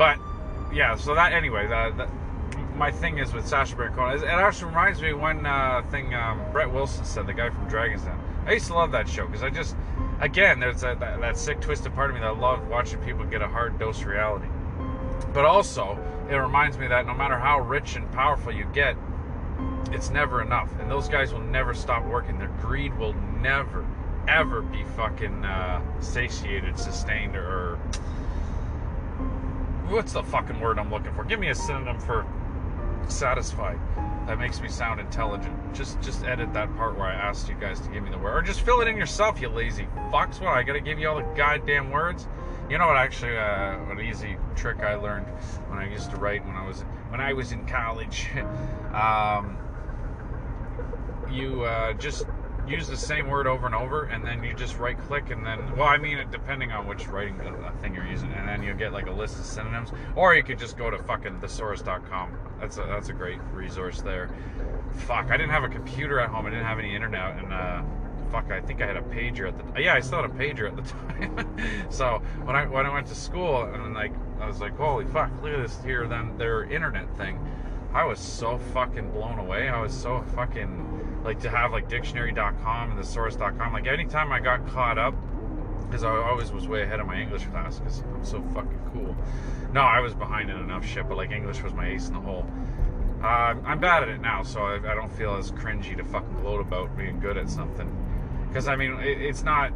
[0.00, 0.18] But
[0.72, 4.16] yeah, so that anyway, the, the, my thing is with Sacha Baron Cohen.
[4.16, 8.00] It actually reminds me one uh, thing um, Brett Wilson said, the guy from Dragon's
[8.04, 8.18] Den.
[8.46, 9.76] I used to love that show because I just,
[10.20, 13.42] again, there's that, that, that sick, twisted part of me that loved watching people get
[13.42, 14.46] a hard dose of reality.
[15.34, 15.98] But also,
[16.30, 18.96] it reminds me that no matter how rich and powerful you get,
[19.92, 20.72] it's never enough.
[20.80, 22.38] And those guys will never stop working.
[22.38, 23.86] Their greed will never,
[24.26, 27.78] ever be fucking uh, satiated, sustained, or
[29.90, 31.24] what's the fucking word I'm looking for?
[31.24, 32.26] Give me a synonym for
[33.08, 33.78] satisfied.
[34.26, 35.56] That makes me sound intelligent.
[35.74, 38.36] Just just edit that part where I asked you guys to give me the word,
[38.36, 40.40] or just fill it in yourself, you lazy fucks.
[40.40, 42.28] What I gotta give you all the goddamn words?
[42.68, 42.96] You know what?
[42.96, 45.26] Actually, uh, an easy trick I learned
[45.68, 48.28] when I used to write when I was when I was in college.
[48.94, 49.58] um,
[51.28, 52.26] you uh, just
[52.70, 55.76] use the same word over and over, and then you just right click, and then,
[55.76, 57.38] well, I mean, depending on which writing
[57.82, 60.58] thing you're using, and then you'll get like a list of synonyms, or you could
[60.58, 62.32] just go to fucking thesaurus.com.
[62.60, 64.30] That's a that's a great resource there.
[64.92, 66.46] Fuck, I didn't have a computer at home.
[66.46, 67.82] I didn't have any internet, and uh,
[68.30, 70.68] fuck, I think I had a pager at the yeah, I still had a pager
[70.68, 71.90] at the time.
[71.90, 75.30] so when I when I went to school, and like I was like, holy fuck,
[75.42, 77.38] look at this here, then their internet thing.
[77.92, 79.68] I was so fucking blown away.
[79.68, 83.72] I was so fucking like to have like dictionary.com and the thesaurus.com.
[83.72, 85.14] Like anytime I got caught up,
[85.86, 89.16] because I always was way ahead of my English class because I'm so fucking cool.
[89.72, 92.20] No, I was behind in enough shit, but like English was my ace in the
[92.20, 92.46] hole.
[93.22, 96.40] Uh, I'm bad at it now, so I, I, don't feel as cringy to fucking
[96.40, 97.88] gloat about being good at something.
[98.48, 99.72] Because I mean, it, it's not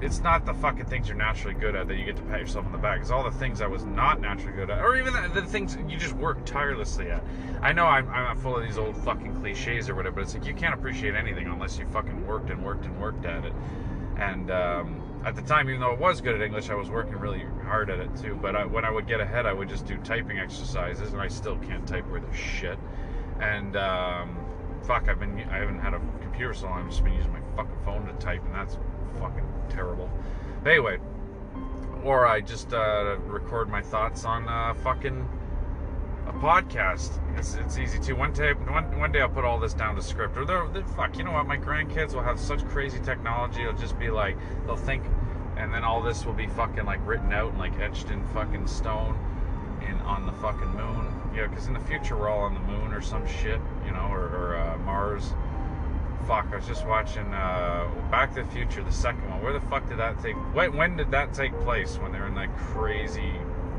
[0.00, 2.66] it's not the fucking things you're naturally good at that you get to pat yourself
[2.66, 3.00] on the back.
[3.00, 5.76] It's all the things I was not naturally good at, or even the, the things
[5.88, 7.24] you just work tirelessly at.
[7.62, 10.44] I know I'm, I'm, full of these old fucking cliches or whatever, but it's like
[10.44, 13.54] you can't appreciate anything unless you fucking worked and worked and worked at it.
[14.18, 17.16] And um, at the time, even though I was good at English, I was working
[17.16, 18.38] really hard at it too.
[18.40, 21.28] But I, when I would get ahead, I would just do typing exercises, and I
[21.28, 22.78] still can't type worth a shit.
[23.40, 24.36] And um,
[24.82, 26.82] fuck, I've been I haven't had a computer so long.
[26.82, 28.76] I've just been using my fucking phone to type, and that's
[29.18, 30.10] fucking terrible.
[30.62, 30.98] But anyway,
[32.04, 35.28] or I just uh, record my thoughts on uh, fucking
[36.26, 37.20] a podcast.
[37.38, 38.16] It's, it's easy too.
[38.16, 40.36] One day, one, one day I'll put all this down to script.
[40.36, 41.46] Or they're, they're, fuck, you know what?
[41.46, 43.62] My grandkids will have such crazy technology.
[43.62, 44.36] It'll just be like
[44.66, 45.04] they'll think,
[45.56, 48.66] and then all this will be fucking like written out and like etched in fucking
[48.66, 49.18] stone,
[49.86, 51.12] and on the fucking moon.
[51.34, 53.60] You know, because in the future we're all on the moon or some shit.
[53.84, 55.32] You know, or, or uh, Mars
[56.26, 59.42] fuck, I was just watching uh, Back to the Future, the second one.
[59.42, 60.34] Where the fuck did that take?
[60.54, 61.96] When, when did that take place?
[61.98, 63.32] When they're in that crazy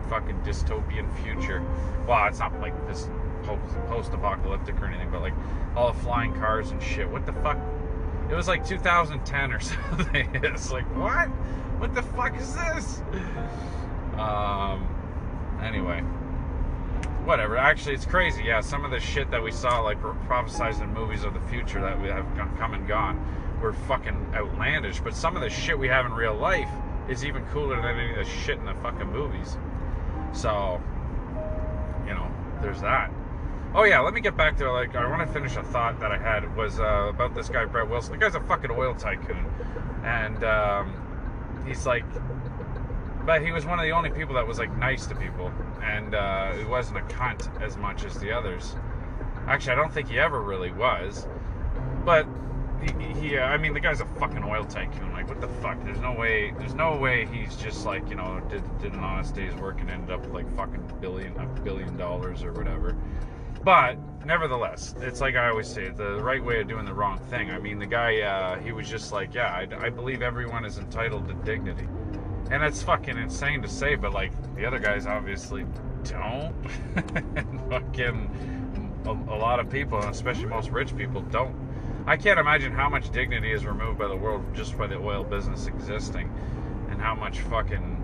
[0.09, 1.61] fucking dystopian future?
[2.07, 3.09] Well, it's not like this
[3.43, 5.33] post-apocalyptic or anything, but like
[5.75, 7.09] all the flying cars and shit.
[7.09, 7.57] What the fuck?
[8.29, 10.29] It was like 2010 or something.
[10.35, 11.27] it's like what?
[11.79, 13.01] What the fuck is this?
[14.17, 14.87] Um.
[15.61, 16.03] Anyway
[17.27, 17.57] whatever.
[17.57, 18.45] Actually, it's crazy.
[18.45, 21.81] Yeah, some of the shit that we saw, like prophesized in movies of the future
[21.81, 22.25] that we have
[22.57, 23.19] come and gone,
[23.61, 25.01] were fucking outlandish.
[25.01, 26.69] But some of the shit we have in real life
[27.09, 29.57] is even cooler than any of the shit in the fucking movies.
[30.31, 30.81] So,
[32.07, 33.11] you know, there's that.
[33.75, 36.11] Oh yeah, let me get back to like I want to finish a thought that
[36.11, 38.13] I had was uh, about this guy Brett Wilson.
[38.13, 39.45] The guy's a fucking oil tycoon,
[40.03, 42.05] and um, he's like
[43.27, 45.51] but he was one of the only people that was like nice to people,
[45.83, 48.73] and uh, he wasn't a cunt as much as the others.
[49.47, 51.27] Actually, I don't think he ever really was.
[52.05, 52.25] But
[52.81, 55.11] he, he uh, I mean, the guy's a fucking oil tycoon.
[55.11, 55.77] Like, what the fuck?
[55.83, 56.53] There's no way.
[56.57, 59.91] There's no way he's just like you know did did an honest day's work and
[59.91, 62.95] ended up with like fucking billion a billion dollars or whatever.
[63.61, 67.51] But nevertheless, it's like I always say, the right way of doing the wrong thing.
[67.51, 70.77] I mean, the guy, uh, he was just like, yeah, I, I believe everyone is
[70.77, 71.89] entitled to dignity.
[72.49, 75.65] And that's fucking insane to say, but like the other guys obviously
[76.03, 76.53] don't.
[77.69, 81.55] fucking a, a lot of people, especially most rich people, don't.
[82.05, 85.23] I can't imagine how much dignity is removed by the world just by the oil
[85.23, 86.31] business existing,
[86.89, 87.97] and how much fucking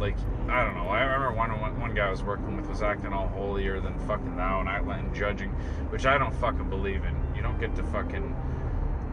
[0.00, 0.16] like
[0.48, 0.88] I don't know.
[0.88, 4.36] I remember one one guy I was working with was acting all holier than fucking
[4.36, 5.50] thou, and I and judging,
[5.90, 7.14] which I don't fucking believe in.
[7.34, 8.34] You don't get to fucking,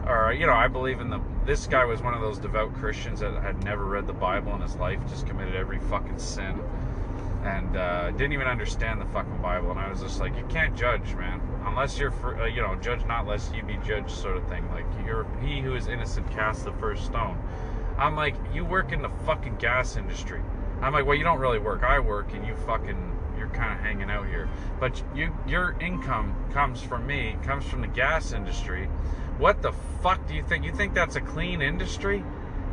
[0.06, 1.20] or you know, I believe in the.
[1.44, 4.60] This guy was one of those devout Christians that had never read the Bible in
[4.60, 6.60] his life, just committed every fucking sin,
[7.44, 9.70] and uh, didn't even understand the fucking Bible.
[9.70, 12.74] And I was just like, you can't judge, man, unless you're, for, uh, you know,
[12.76, 14.66] judge not lest you be judged, sort of thing.
[14.70, 17.38] Like you're he who is innocent cast the first stone.
[17.98, 20.40] I'm like, you work in the fucking gas industry
[20.84, 21.82] I'm like, well, you don't really work.
[21.82, 24.48] I work, and you fucking you're kind of hanging out here.
[24.78, 28.88] But you your income comes from me, comes from the gas industry.
[29.38, 29.72] What the
[30.02, 30.64] fuck do you think?
[30.64, 32.24] You think that's a clean industry?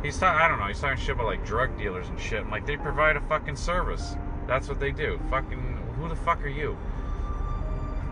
[0.02, 0.40] He's talking.
[0.40, 0.66] I don't know.
[0.66, 2.40] He's talking shit about like drug dealers and shit.
[2.40, 4.16] I'm like, they provide a fucking service.
[4.46, 5.20] That's what they do.
[5.30, 6.76] Fucking who the fuck are you?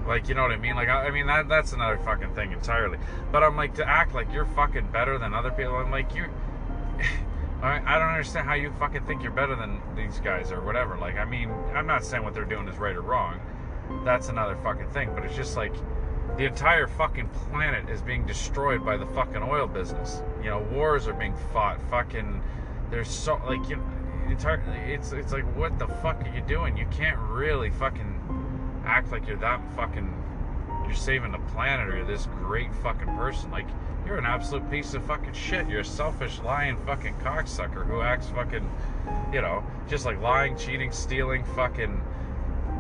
[0.07, 0.75] Like, you know what I mean?
[0.75, 2.99] Like, I, I mean that that's another fucking thing entirely.
[3.31, 5.77] But I'm like to act like you're fucking better than other people.
[5.77, 6.27] I'm like you.
[7.63, 10.97] I, I don't understand how you fucking think you're better than these guys or whatever.
[10.97, 13.39] Like, I mean, I'm not saying what they're doing is right or wrong.
[14.05, 15.11] That's another fucking thing.
[15.15, 15.75] But it's just like
[16.37, 20.23] the entire fucking planet is being destroyed by the fucking oil business.
[20.43, 21.79] You know, wars are being fought.
[21.91, 22.43] Fucking,
[22.91, 23.83] there's so like you.
[24.29, 26.77] Entire, it's it's like what the fuck are you doing?
[26.77, 30.17] You can't really fucking act like you're that fucking.
[30.85, 33.51] You're saving the planet or this great fucking person.
[33.51, 33.67] Like
[34.07, 35.69] you're an absolute piece of fucking shit.
[35.69, 38.69] You're a selfish, lying fucking cocksucker who acts fucking,
[39.33, 42.01] you know, just like lying, cheating, stealing, fucking,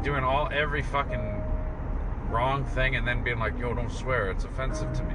[0.02, 1.39] doing all every fucking
[2.30, 4.30] wrong thing, and then being like, "Yo, don't swear.
[4.30, 5.14] It's offensive to me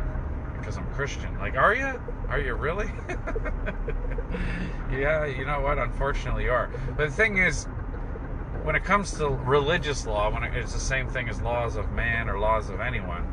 [0.58, 2.02] because I'm Christian." Like, are you?
[2.30, 2.90] Are you really?
[4.92, 5.78] yeah, you know what?
[5.78, 6.70] Unfortunately, you are.
[6.98, 7.66] But the thing is,
[8.64, 12.30] when it comes to religious law, when it's the same thing as laws of man
[12.30, 13.24] or laws of anyone,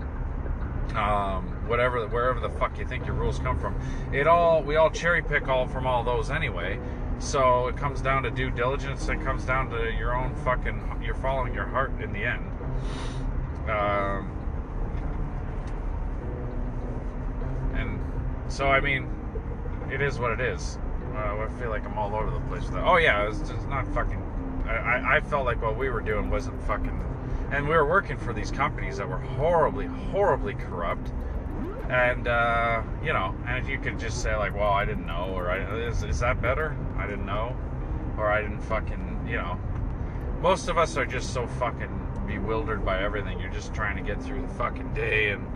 [0.94, 3.74] um, whatever, wherever the fuck you think your rules come from.
[4.12, 6.78] It all, we all cherry pick all from all those anyway.
[7.18, 9.08] So it comes down to due diligence.
[9.08, 12.44] It comes down to your own fucking, you're following your heart in the end.
[13.68, 14.30] Um,
[17.74, 18.00] and
[18.48, 19.08] so, I mean,
[19.90, 20.78] it is what it is.
[21.14, 22.64] Uh, I feel like I'm all over the place.
[22.72, 24.20] Oh yeah, it's just not fucking.
[24.66, 27.02] I, I felt like what we were doing wasn't fucking
[27.52, 31.12] and we were working for these companies that were horribly, horribly corrupt.
[31.90, 35.34] And uh, you know, and if you could just say like, "Well, I didn't know,"
[35.34, 37.54] or is, "Is that better?" I didn't know,
[38.16, 39.60] or I didn't fucking, you know.
[40.40, 43.38] Most of us are just so fucking bewildered by everything.
[43.40, 45.46] You're just trying to get through the fucking day, and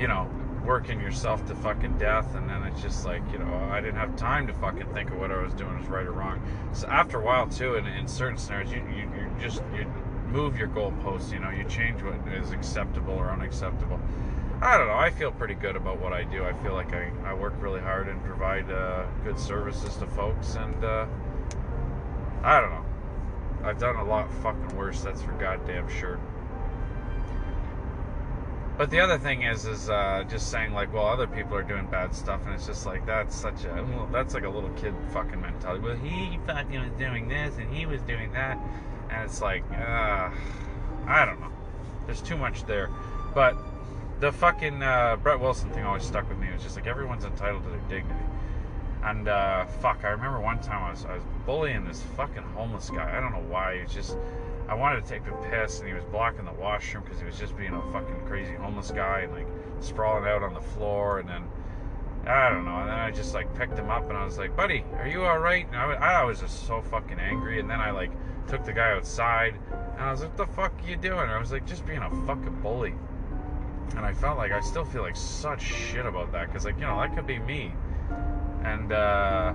[0.00, 0.30] you know,
[0.64, 4.16] working yourself to fucking death, and then it's just like, you know, I didn't have
[4.16, 6.40] time to fucking think of what I was doing was right or wrong.
[6.72, 9.86] So after a while, too, in, in certain scenarios, you, you, you just you
[10.28, 11.32] move your goalposts.
[11.32, 14.00] You know, you change what is acceptable or unacceptable.
[14.60, 14.94] I don't know.
[14.94, 16.44] I feel pretty good about what I do.
[16.44, 20.54] I feel like I, I work really hard and provide uh, good services to folks,
[20.54, 21.06] and uh,
[22.44, 22.84] I don't know.
[23.64, 25.02] I've done a lot fucking worse.
[25.02, 26.18] That's for goddamn sure.
[28.78, 31.86] But the other thing is, is uh, just saying like, well, other people are doing
[31.86, 35.40] bad stuff, and it's just like that's such a that's like a little kid fucking
[35.40, 35.84] mentality.
[35.84, 38.58] Well, he fucking was doing this, and he was doing that
[39.12, 40.30] and it's like, uh,
[41.06, 41.52] I don't know.
[42.06, 42.88] There's too much there.
[43.34, 43.56] But
[44.20, 46.48] the fucking uh, Brett Wilson thing always stuck with me.
[46.48, 48.24] It was just like everyone's entitled to their dignity.
[49.02, 52.88] And uh, fuck, I remember one time I was, I was bullying this fucking homeless
[52.88, 53.16] guy.
[53.16, 53.76] I don't know why.
[53.76, 54.16] He was just,
[54.68, 57.38] I wanted to take a piss, and he was blocking the washroom because he was
[57.38, 59.48] just being a fucking crazy homeless guy and like
[59.80, 61.18] sprawling out on the floor.
[61.18, 61.44] And then
[62.26, 62.76] I don't know.
[62.76, 65.24] And then I just like picked him up, and I was like, "Buddy, are you
[65.24, 67.58] all right?" And I, I was just so fucking angry.
[67.58, 68.12] And then I like
[68.46, 69.54] took the guy outside,
[69.94, 71.84] and I was like, "What the fuck are you doing?" And I was like, "Just
[71.84, 72.94] being a fucking bully."
[73.96, 76.86] And I felt like I still feel like such shit about that because, like, you
[76.86, 77.74] know, that could be me.
[78.64, 79.52] And uh,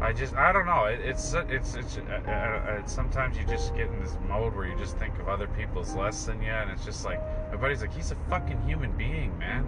[0.00, 0.84] I just, I don't know.
[0.86, 4.76] It, it's, it's, it's, uh, uh, sometimes you just get in this mode where you
[4.78, 7.20] just think of other people's less than you, and it's just like
[7.50, 9.66] my buddy's like, he's a fucking human being, man.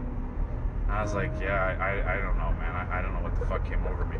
[0.84, 2.74] And I was like, yeah, I, I, I don't know, man.
[2.74, 4.16] I, I don't know what the fuck came over me.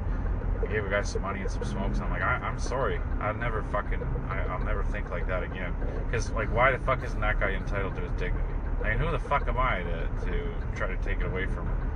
[0.63, 1.97] I gave a guy some money and some smokes.
[1.97, 3.01] And I'm like, I, am sorry.
[3.21, 5.75] I'll never fucking, I, will never think like that again.
[6.07, 8.55] Because, like, why the fuck isn't that guy entitled to his dignity?
[8.85, 11.67] I mean, who the fuck am I to, to try to take it away from
[11.67, 11.92] him?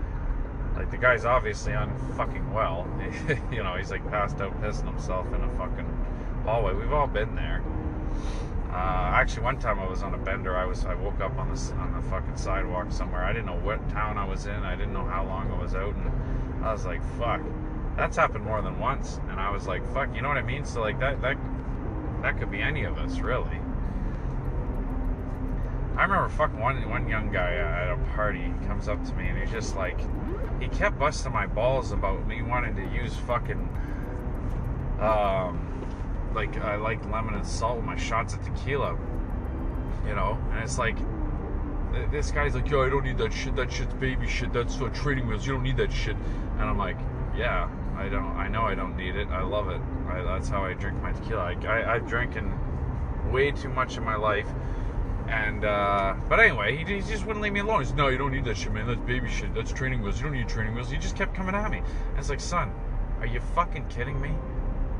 [0.76, 2.86] Like the guy's obviously on fucking well.
[3.50, 5.86] you know, he's like passed out pissing himself in a fucking
[6.44, 6.74] hallway.
[6.74, 7.64] We've all been there.
[8.70, 10.54] Uh, actually, one time I was on a bender.
[10.54, 13.24] I was I woke up on the on the fucking sidewalk somewhere.
[13.24, 14.54] I didn't know what town I was in.
[14.54, 17.40] I didn't know how long I was out, and I was like, "Fuck."
[17.96, 20.66] That's happened more than once, and I was like, "Fuck." You know what I mean?
[20.66, 21.38] So like that that
[22.20, 23.58] that could be any of us, really.
[25.96, 29.38] I remember fucking one one young guy at a party comes up to me and
[29.38, 29.98] he's just like,
[30.60, 33.68] he kept busting my balls about me wanting to use fucking,
[35.00, 35.86] um,
[36.34, 38.98] like I like lemon and salt with my shots of tequila,
[40.06, 40.96] you know, and it's like.
[42.10, 43.56] This guy's like, yo, I don't need that shit.
[43.56, 44.52] That shit's baby shit.
[44.52, 45.46] That's uh, trading wheels.
[45.46, 46.14] You don't need that shit.
[46.58, 46.98] And I'm like,
[47.34, 48.36] yeah, I don't.
[48.36, 49.28] I know I don't need it.
[49.28, 49.80] I love it.
[50.06, 51.42] I, that's how I drink my tequila.
[51.42, 52.52] I, I, I've drinking
[53.32, 54.46] way too much in my life
[55.28, 57.80] and uh, but anyway, he, he, just wouldn't leave me alone.
[57.80, 58.86] He's no, you don't need that shit, man.
[58.86, 59.54] That's baby shit.
[59.54, 60.18] That's training wheels.
[60.18, 60.90] You don't need training wheels.
[60.90, 61.78] He just kept coming at me.
[61.78, 62.72] And it's like, son,
[63.20, 64.30] are you fucking kidding me?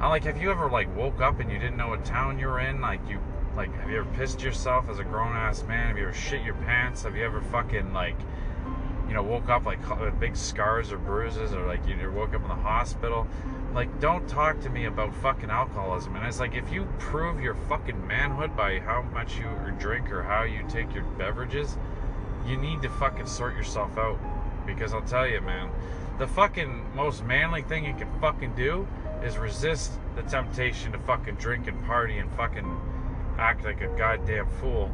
[0.01, 2.49] I'm like, have you ever like woke up and you didn't know what town you
[2.49, 2.81] were in?
[2.81, 3.21] Like you,
[3.57, 5.89] like, have you ever pissed yourself as a grown ass man?
[5.89, 7.05] Have you ever shit your pants?
[7.05, 8.17] Have you ever fucking like,
[9.09, 12.43] you know, woke up like with big scars or bruises, or like you woke up
[12.43, 13.27] in the hospital?
[13.77, 16.17] Like don't talk to me about fucking alcoholism.
[16.17, 19.45] And it's like if you prove your fucking manhood by how much you
[19.79, 21.77] drink or how you take your beverages
[22.47, 24.19] you need to fucking sort yourself out.
[24.67, 25.71] Because i'll tell you man
[26.19, 28.89] the fucking most manly thing you can fucking do
[29.23, 32.81] is resist the temptation to fucking drink and party and fucking
[33.39, 34.91] act like a goddamn fool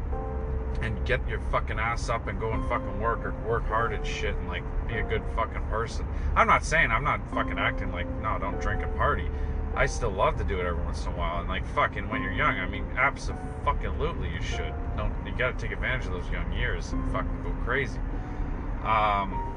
[0.81, 4.05] and get your fucking ass up and go and fucking work or work hard and
[4.05, 6.05] shit and like be a good fucking person.
[6.35, 9.29] I'm not saying I'm not fucking acting like no, don't drink and party.
[9.75, 12.21] I still love to do it every once in a while and like fucking when
[12.21, 14.73] you're young, I mean absolutely you should.
[14.97, 17.99] Don't you gotta take advantage of those young years and fucking go crazy.
[18.83, 19.49] Um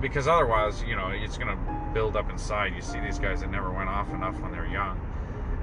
[0.00, 1.58] because otherwise, you know, it's gonna
[1.92, 2.74] build up inside.
[2.74, 4.98] You see these guys that never went off enough when they're young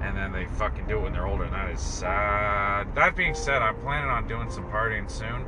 [0.00, 2.94] and then they fucking do it when they're older, and that is sad.
[2.94, 5.44] That being said, I'm planning on doing some partying soon,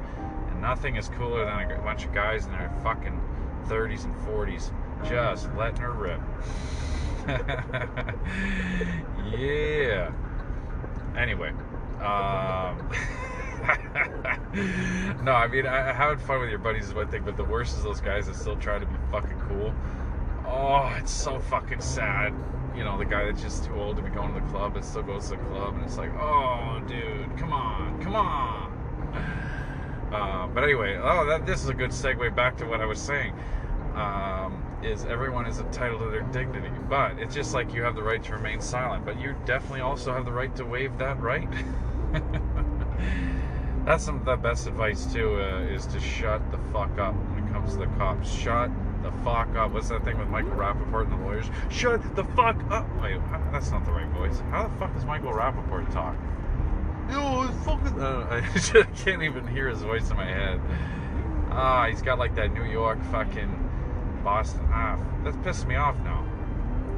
[0.48, 3.20] and nothing is cooler than a bunch of guys in their fucking
[3.66, 4.72] 30s and 40s
[5.09, 6.20] just letting her rip.
[9.38, 10.11] yeah.
[11.16, 11.51] Anyway,
[12.01, 12.90] um,
[15.24, 17.76] no, I mean, I, having fun with your buddies is one thing, but the worst
[17.76, 19.74] is those guys that still try to be fucking cool.
[20.46, 22.34] Oh, it's so fucking sad
[22.77, 24.85] you know, the guy that's just too old to be going to the club but
[24.85, 28.77] still goes to the club, and it's like, oh, dude, come on, come on.
[30.11, 32.99] Uh, but anyway, oh, that this is a good segue back to what I was
[32.99, 33.33] saying.
[33.95, 38.03] Um, is everyone is entitled to their dignity, but it's just like you have the
[38.03, 41.49] right to remain silent, but you definitely also have the right to waive that right.
[43.85, 47.47] That's some of the best advice too, uh, is to shut the fuck up when
[47.47, 48.31] it comes to the cops.
[48.31, 48.71] Shut
[49.03, 49.72] the fuck up.
[49.72, 51.46] What's that thing with Michael Rapaport and the lawyers?
[51.70, 52.86] Shut the fuck up.
[53.03, 53.20] Wait,
[53.53, 54.40] that's not the right voice.
[54.51, 56.16] How the fuck does Michael Rapaport talk?
[57.11, 58.01] Yo, fucking.
[58.01, 58.72] Uh, I just
[59.05, 60.61] can't even hear his voice in my head.
[61.51, 64.66] Ah, he's got like that New York fucking Boston.
[64.70, 66.24] Ah, that's pissed me off now.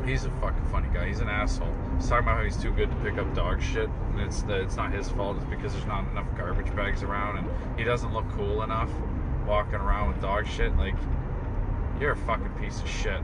[0.04, 1.06] He's a fucking funny guy.
[1.06, 1.72] He's an asshole.
[1.96, 4.76] He's talking about how he's too good to pick up dog shit, and it's it's
[4.76, 5.36] not his fault.
[5.36, 8.90] It's because there's not enough garbage bags around, and he doesn't look cool enough
[9.46, 10.76] walking around with dog shit.
[10.76, 10.96] Like
[12.02, 13.20] you're a fucking piece of shit.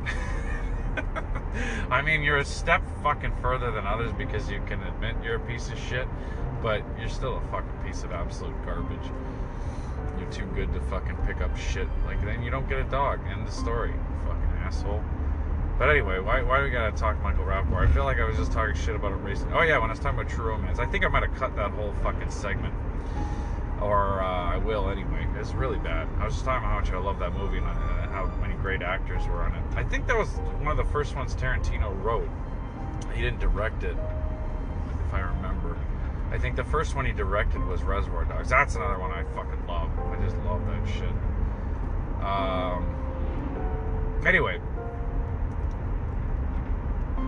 [1.91, 5.41] I mean, you're a step fucking further than others because you can admit you're a
[5.41, 6.07] piece of shit,
[6.63, 9.11] but you're still a fucking piece of absolute garbage.
[10.17, 11.89] You're too good to fucking pick up shit.
[12.07, 13.19] Like, then you don't get a dog.
[13.29, 13.93] End the story,
[14.25, 15.03] fucking asshole.
[15.77, 17.89] But anyway, why, why do we gotta talk Michael Rapaport?
[17.89, 19.55] I feel like I was just talking shit about him recently.
[19.55, 20.79] Oh yeah, when I was talking about True Romance.
[20.79, 22.75] I think I might have cut that whole fucking segment.
[23.81, 25.27] Or uh, I will anyway.
[25.37, 26.07] It's really bad.
[26.21, 28.55] I was just talking about how much I love that movie and uh, how many
[28.55, 29.63] great actors were on it.
[29.77, 30.29] I think that was
[30.61, 32.29] one of the first ones Tarantino wrote.
[33.15, 33.97] He didn't direct it,
[35.07, 35.77] if I remember.
[36.31, 38.51] I think the first one he directed was Reservoir Dogs.
[38.51, 39.91] That's another one I fucking love.
[39.99, 41.09] I just love that shit.
[42.23, 42.95] Um.
[44.27, 44.61] Anyway.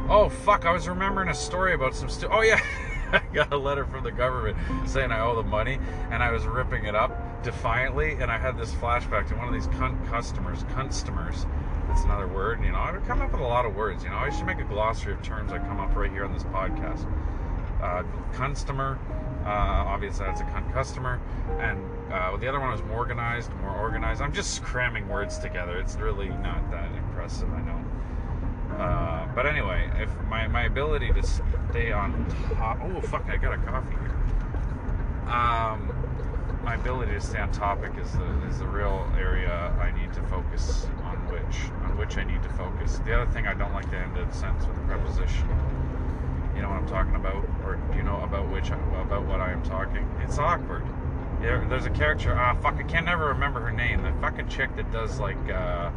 [0.08, 0.66] Oh fuck!
[0.66, 2.08] I was remembering a story about some.
[2.08, 2.60] Stu- oh yeah.
[3.12, 5.78] I got a letter from the government saying I owe the money,
[6.10, 7.10] and I was ripping it up
[7.42, 11.46] defiantly, and I had this flashback to one of these cunt customers, customers.
[11.88, 12.78] That's another word, you know.
[12.78, 14.16] I come up with a lot of words, you know.
[14.16, 17.10] I should make a glossary of terms that come up right here on this podcast.
[17.82, 18.98] Uh, customer,
[19.44, 21.20] uh, obviously that's a cunt customer,
[21.58, 21.80] and
[22.12, 24.20] uh, the other one was more organized, more organized.
[24.20, 25.78] I'm just cramming words together.
[25.78, 27.84] It's really not that impressive, I know.
[28.76, 32.78] Uh, but anyway, if my, my ability to stay on top.
[32.82, 33.28] Oh fuck!
[33.28, 34.20] I got a coffee here.
[35.30, 36.09] Um,
[36.62, 40.22] my ability to stay on topic is the is the real area I need to
[40.24, 43.00] focus on which on which I need to focus.
[43.04, 45.48] The other thing I don't like to end a sentence with a preposition.
[46.54, 49.52] You know what I'm talking about, or do you know about which about what I
[49.52, 50.06] am talking?
[50.22, 50.84] It's awkward.
[51.40, 52.34] There's a character.
[52.36, 54.02] Ah, fuck, I can't never remember her name.
[54.02, 55.90] The fucking chick that does like uh,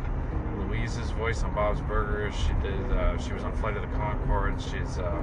[0.58, 2.34] Louise's voice on Bob's Burgers.
[2.36, 2.92] She did.
[2.92, 4.64] Uh, she was on Flight of the Conchords.
[4.72, 4.98] She's.
[4.98, 5.22] Uh,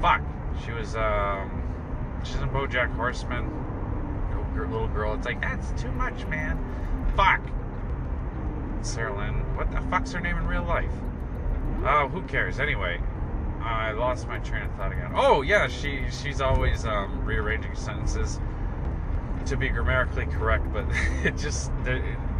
[0.00, 0.22] fuck.
[0.64, 0.96] She was.
[0.96, 1.62] Um,
[2.24, 3.48] she's in BoJack Horseman.
[4.64, 5.14] Little girl.
[5.14, 6.58] It's like that's too much, man.
[7.16, 7.40] Fuck.
[8.82, 9.34] Sarah Lynn.
[9.56, 10.90] What the fuck's her name in real life?
[11.84, 12.58] Oh, who cares?
[12.60, 13.00] Anyway,
[13.60, 15.12] I lost my train of thought again.
[15.14, 18.40] Oh yeah, she she's always um, rearranging sentences
[19.46, 20.84] to be grammatically correct, but
[21.24, 21.70] it just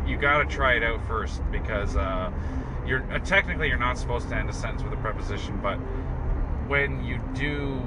[0.07, 2.31] you got to try it out first because uh,
[2.87, 5.77] you're uh, technically you're not supposed to end a sentence with a preposition, but
[6.69, 7.81] when you do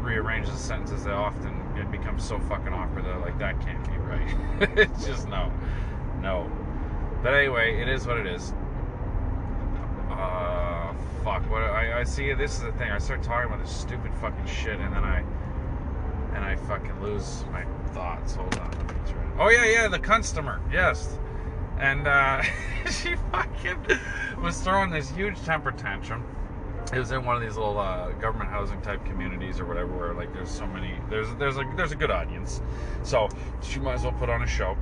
[0.00, 3.96] rearrange the sentences, they often it becomes so fucking awkward that like that can't be
[3.98, 4.36] right.
[4.78, 5.52] it's just no,
[6.20, 6.50] no.
[7.22, 8.52] But anyway, it is what it is.
[10.10, 10.92] Uh,
[11.24, 11.48] fuck.
[11.50, 12.32] What I, I see.
[12.34, 12.90] This is the thing.
[12.90, 15.24] I start talking about this stupid fucking shit, and then I
[16.34, 18.36] and I fucking lose my thoughts.
[18.36, 18.88] Hold on.
[19.38, 20.60] Oh yeah, yeah, the customer.
[20.72, 21.18] Yes.
[21.78, 22.42] And uh,
[22.90, 23.78] she fucking
[24.42, 26.24] was throwing this huge temper tantrum.
[26.92, 30.14] It was in one of these little uh, government housing type communities or whatever, where
[30.14, 32.62] like there's so many, there's there's a there's a good audience,
[33.02, 33.28] so
[33.62, 34.76] she might as well put on a show.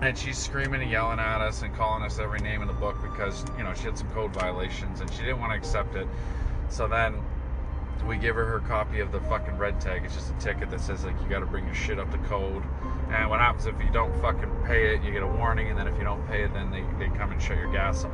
[0.00, 2.96] And she's screaming and yelling at us and calling us every name in the book
[3.02, 6.06] because you know she had some code violations and she didn't want to accept it.
[6.68, 7.20] So then
[8.06, 10.04] we give her her copy of the fucking red tag.
[10.04, 12.18] It's just a ticket that says like you got to bring your shit up to
[12.28, 12.62] code.
[13.10, 15.02] And what happens if you don't fucking pay it?
[15.02, 17.32] You get a warning, and then if you don't pay it, then they, they come
[17.32, 18.12] and shut your gas off.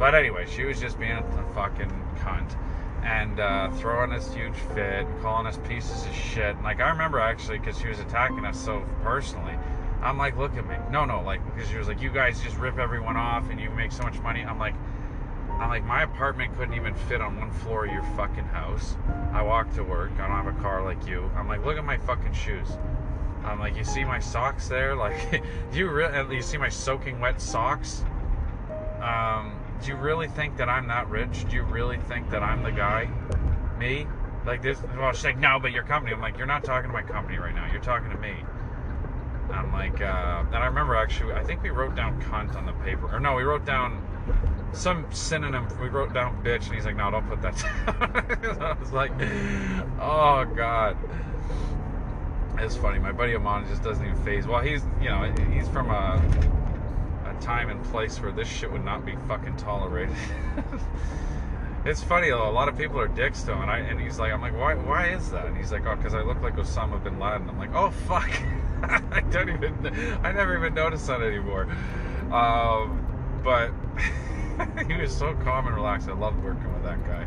[0.00, 2.56] But anyway, she was just being a fucking cunt
[3.04, 6.56] and uh, throwing this huge fit, and calling us pieces of shit.
[6.56, 9.54] And, like I remember actually, because she was attacking us so personally.
[10.00, 10.76] I'm like, look at me.
[10.90, 13.68] No, no, like because she was like, you guys just rip everyone off and you
[13.68, 14.40] make so much money.
[14.42, 14.74] I'm like
[15.60, 18.96] I'm like, my apartment couldn't even fit on one floor of your fucking house.
[19.34, 20.12] I walk to work.
[20.14, 21.30] I don't have a car like you.
[21.36, 22.68] I'm like, look at my fucking shoes.
[23.44, 24.96] I'm like, you see my socks there?
[25.00, 26.36] Like, do you really?
[26.36, 28.02] You see my soaking wet socks?
[29.02, 31.48] Um, do you really think that I'm that rich?
[31.48, 33.08] Do you really think that I'm the guy?
[33.78, 34.06] Me?
[34.46, 34.78] Like this?
[34.96, 36.14] Well, she's like, no, but your company.
[36.14, 37.70] I'm like, you're not talking to my company right now.
[37.70, 38.34] You're talking to me.
[39.50, 42.72] I'm like, uh, and I remember actually, I think we wrote down cunt on the
[42.84, 44.00] paper, or no, we wrote down
[44.72, 45.66] some synonym.
[45.80, 47.56] We wrote down bitch, and he's like, no, don't put that
[47.86, 48.62] down.
[48.62, 49.12] I was like,
[50.00, 50.96] oh god.
[52.58, 52.98] It's funny.
[52.98, 54.46] My buddy Amon just doesn't even phase.
[54.46, 56.69] Well, he's you know he's from a a
[57.40, 60.14] time and place where this shit would not be fucking tolerated.
[61.84, 62.48] it's funny though.
[62.48, 64.74] A lot of people are dicks him, and I and he's like, I'm like, why
[64.74, 65.46] why is that?
[65.46, 67.48] And he's like, oh, because I look like Osama bin Laden.
[67.48, 68.30] I'm like, oh fuck.
[68.82, 69.74] I don't even.
[70.22, 71.64] I never even noticed that anymore.
[72.32, 73.06] Um,
[73.42, 73.70] but.
[74.86, 76.08] he was so calm and relaxed.
[76.08, 77.26] I loved working with that guy.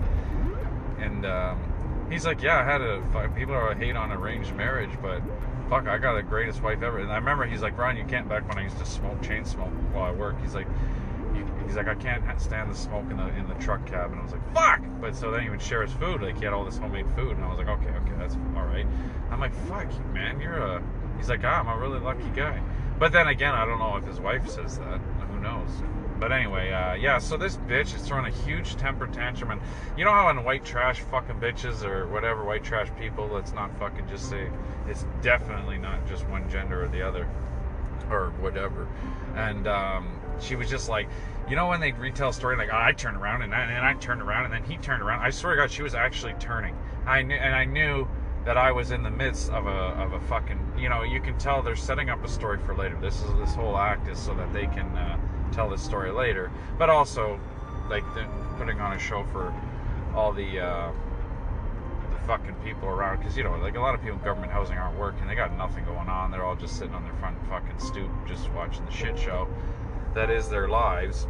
[0.99, 1.72] And um,
[2.09, 3.01] he's like, yeah, I had a
[3.35, 5.21] people are hate on arranged marriage, but
[5.69, 6.99] fuck, I got the greatest wife ever.
[6.99, 8.27] And I remember he's like, Ron, you can't.
[8.27, 10.67] Back when I used to smoke chain smoke while I work, he's like.
[11.65, 14.23] He's like, I can't stand the smoke in the in the truck cab, and I
[14.23, 16.63] was like, "Fuck!" But so then he would share his food, like he had all
[16.63, 18.85] this homemade food, and I was like, "Okay, okay, that's all right."
[19.31, 20.83] I'm like, "Fuck, man, you're a."
[21.17, 22.61] He's like, ah, "I'm a really lucky guy,"
[22.99, 24.99] but then again, I don't know if his wife says that.
[25.31, 25.69] Who knows?
[26.23, 29.51] But anyway, uh, yeah, so this bitch is throwing a huge temper tantrum.
[29.51, 29.61] And
[29.97, 33.77] you know how in white trash fucking bitches or whatever, white trash people, let's not
[33.77, 34.49] fucking just say
[34.87, 37.27] it's definitely not just one gender or the other
[38.09, 38.87] or whatever.
[39.35, 41.09] And um, she was just like,
[41.49, 43.85] you know, when they retell a story like, oh, I turned around and, I, and
[43.85, 45.19] I turned around and then he turned around.
[45.19, 46.73] I swear to God, she was actually turning.
[47.05, 48.07] I knew, and I knew
[48.45, 50.75] that I was in the midst of a of a fucking.
[50.77, 52.97] You know, you can tell they're setting up a story for later.
[53.01, 54.87] This is this whole act is so that they can.
[54.95, 55.19] Uh,
[55.53, 57.39] tell this story later, but also
[57.89, 58.03] like
[58.57, 59.53] putting on a show for
[60.15, 60.91] all the uh,
[62.11, 64.77] the fucking people around because you know like a lot of people in government housing
[64.77, 67.77] aren't working they got nothing going on they're all just sitting on their front fucking
[67.79, 69.47] stoop just watching the shit show.
[70.13, 71.27] That is their lives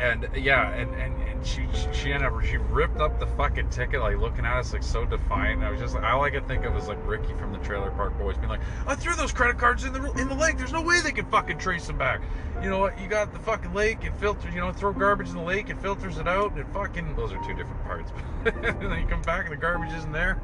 [0.00, 4.00] and yeah, and, and, and she she ended up she ripped up the fucking ticket,
[4.00, 5.62] like looking at us like so defiant.
[5.62, 7.90] I was just like, all I could think of was like Ricky from the Trailer
[7.90, 10.58] Park Boys being like, I threw those credit cards in the in the lake.
[10.58, 12.20] There's no way they can fucking trace them back.
[12.62, 12.98] You know what?
[13.00, 14.04] You got the fucking lake.
[14.04, 14.54] It filters.
[14.54, 15.70] You know, throw garbage in the lake.
[15.70, 16.52] It filters it out.
[16.52, 18.10] And fucking those are two different parts.
[18.44, 20.40] and then you come back and the garbage isn't there.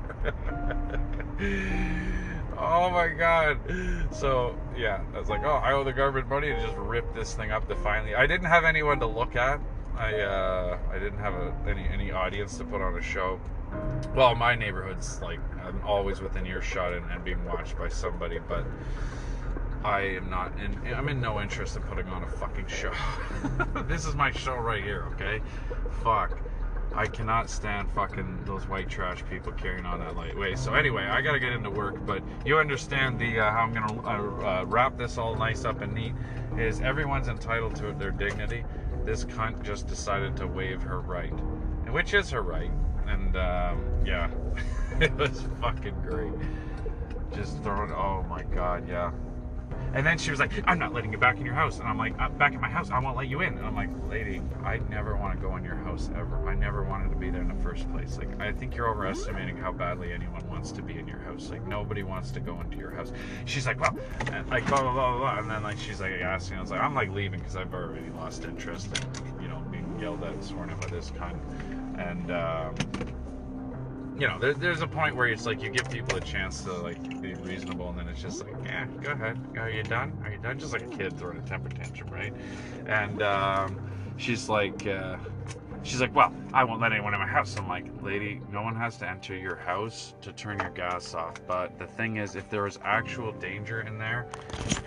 [2.64, 3.58] Oh my god.
[4.12, 7.34] So yeah, I was like, oh, I owe the government money and just rip this
[7.34, 8.14] thing up to finally.
[8.14, 9.60] I didn't have anyone to look at.
[9.96, 13.40] I uh, I didn't have a, any any audience to put on a show.
[14.14, 18.64] Well, my neighborhood's like I'm always within earshot and, and being watched by somebody, but
[19.84, 20.94] I am not in.
[20.94, 22.92] I'm in no interest in putting on a fucking show.
[23.88, 25.40] this is my show right here, okay?
[26.04, 26.38] Fuck.
[26.94, 30.54] I cannot stand fucking those white trash people carrying on that light way.
[30.56, 34.02] So anyway, I gotta get into work, but you understand the uh, how I'm gonna
[34.02, 36.12] uh, uh, wrap this all nice up and neat.
[36.58, 38.64] Is everyone's entitled to their dignity.
[39.04, 42.70] This cunt just decided to waive her right, and which is her right.
[43.06, 44.30] And um, yeah,
[45.00, 46.32] it was fucking great.
[47.34, 47.90] Just throwing.
[47.92, 49.12] Oh my god, yeah.
[49.94, 51.78] And then she was like, I'm not letting you back in your house.
[51.78, 52.90] And I'm like, I'm back in my house.
[52.90, 53.58] I won't let you in.
[53.58, 56.48] And I'm like, lady, I never want to go in your house ever.
[56.48, 58.16] I never wanted to be there in the first place.
[58.16, 61.50] Like, I think you're overestimating how badly anyone wants to be in your house.
[61.50, 63.12] Like, nobody wants to go into your house.
[63.44, 63.96] She's like, well,
[64.32, 65.38] and like, blah, blah, blah, blah.
[65.38, 68.10] And then, like, she's like asking, I was like, I'm like leaving because I've already
[68.16, 71.38] lost interest in, you know, being yelled at and sworn at by this kind.
[71.98, 72.74] And, um,
[74.18, 76.72] you know, there, there's a point where it's like you give people a chance to
[76.72, 79.38] like be reasonable, and then it's just like, yeah, go ahead.
[79.56, 80.12] Are you done?
[80.24, 80.58] Are you done?
[80.58, 82.32] Just like a kid throwing a temper tantrum, right?
[82.86, 85.16] And um, she's like, uh,
[85.82, 87.56] she's like, well, I won't let anyone in my house.
[87.56, 91.34] I'm like, lady, no one has to enter your house to turn your gas off.
[91.46, 94.26] But the thing is, if there is actual danger in there,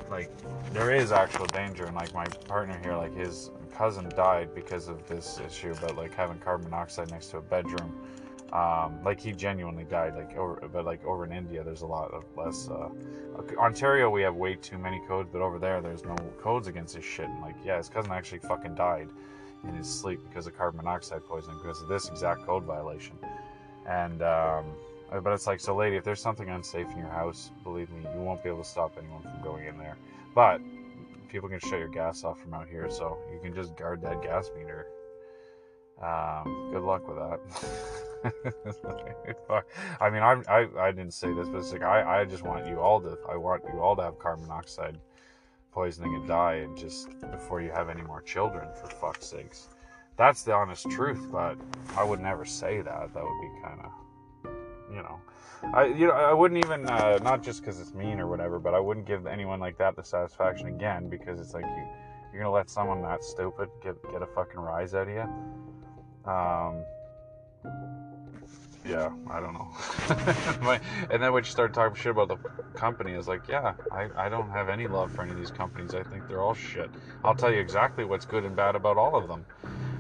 [0.10, 0.30] like
[0.72, 5.06] there is actual danger, and like my partner here, like his cousin died because of
[5.07, 8.06] this issue, but like having carbon monoxide next to a bedroom
[8.53, 10.15] um, like he genuinely died.
[10.15, 12.69] Like over, but like over in India, there's a lot of less.
[12.69, 12.89] Uh,
[13.57, 17.05] Ontario, we have way too many codes, but over there, there's no codes against this
[17.05, 17.27] shit.
[17.27, 19.09] And like, yeah, his cousin actually fucking died
[19.67, 23.17] in his sleep because of carbon monoxide poisoning because of this exact code violation.
[23.88, 24.65] And um,
[25.11, 28.01] uh, but it's like, so lady, if there's something unsafe in your house, believe me,
[28.13, 29.97] you won't be able to stop anyone from going in there.
[30.34, 30.61] But
[31.30, 34.22] people can shut your gas off from out here, so you can just guard that
[34.22, 34.88] gas meter.
[36.01, 37.39] Um, good luck with that.
[40.02, 42.68] I mean, I, I, I didn't say this, but it's like I, I just want
[42.68, 44.97] you all to, I want you all to have carbon monoxide
[45.72, 49.69] poisoning and die, and just before you have any more children, for fuck's sakes.
[50.18, 51.57] That's the honest truth, but
[51.97, 53.14] I would never say that.
[53.14, 54.52] That would be kind of,
[54.89, 55.19] you know,
[55.73, 58.73] I, you know, I wouldn't even, uh, not just because it's mean or whatever, but
[58.73, 61.88] I wouldn't give anyone like that the satisfaction again because it's like you,
[62.31, 66.31] you're gonna let someone that stupid get get a fucking rise out of you.
[66.31, 66.84] Um,
[68.86, 69.68] yeah, I don't know.
[71.10, 72.38] and then when you started talking shit about the
[72.78, 75.52] company, I was like, yeah, I, I don't have any love for any of these
[75.52, 75.95] companies.
[75.95, 76.90] I think they're all shit.
[77.24, 79.45] I'll tell you exactly what's good and bad about all of them.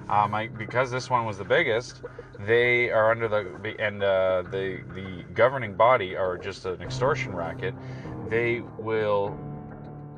[0.07, 2.01] Um, I, because this one was the biggest,
[2.39, 7.73] they are under the and uh, the the governing body are just an extortion racket.
[8.29, 9.35] They will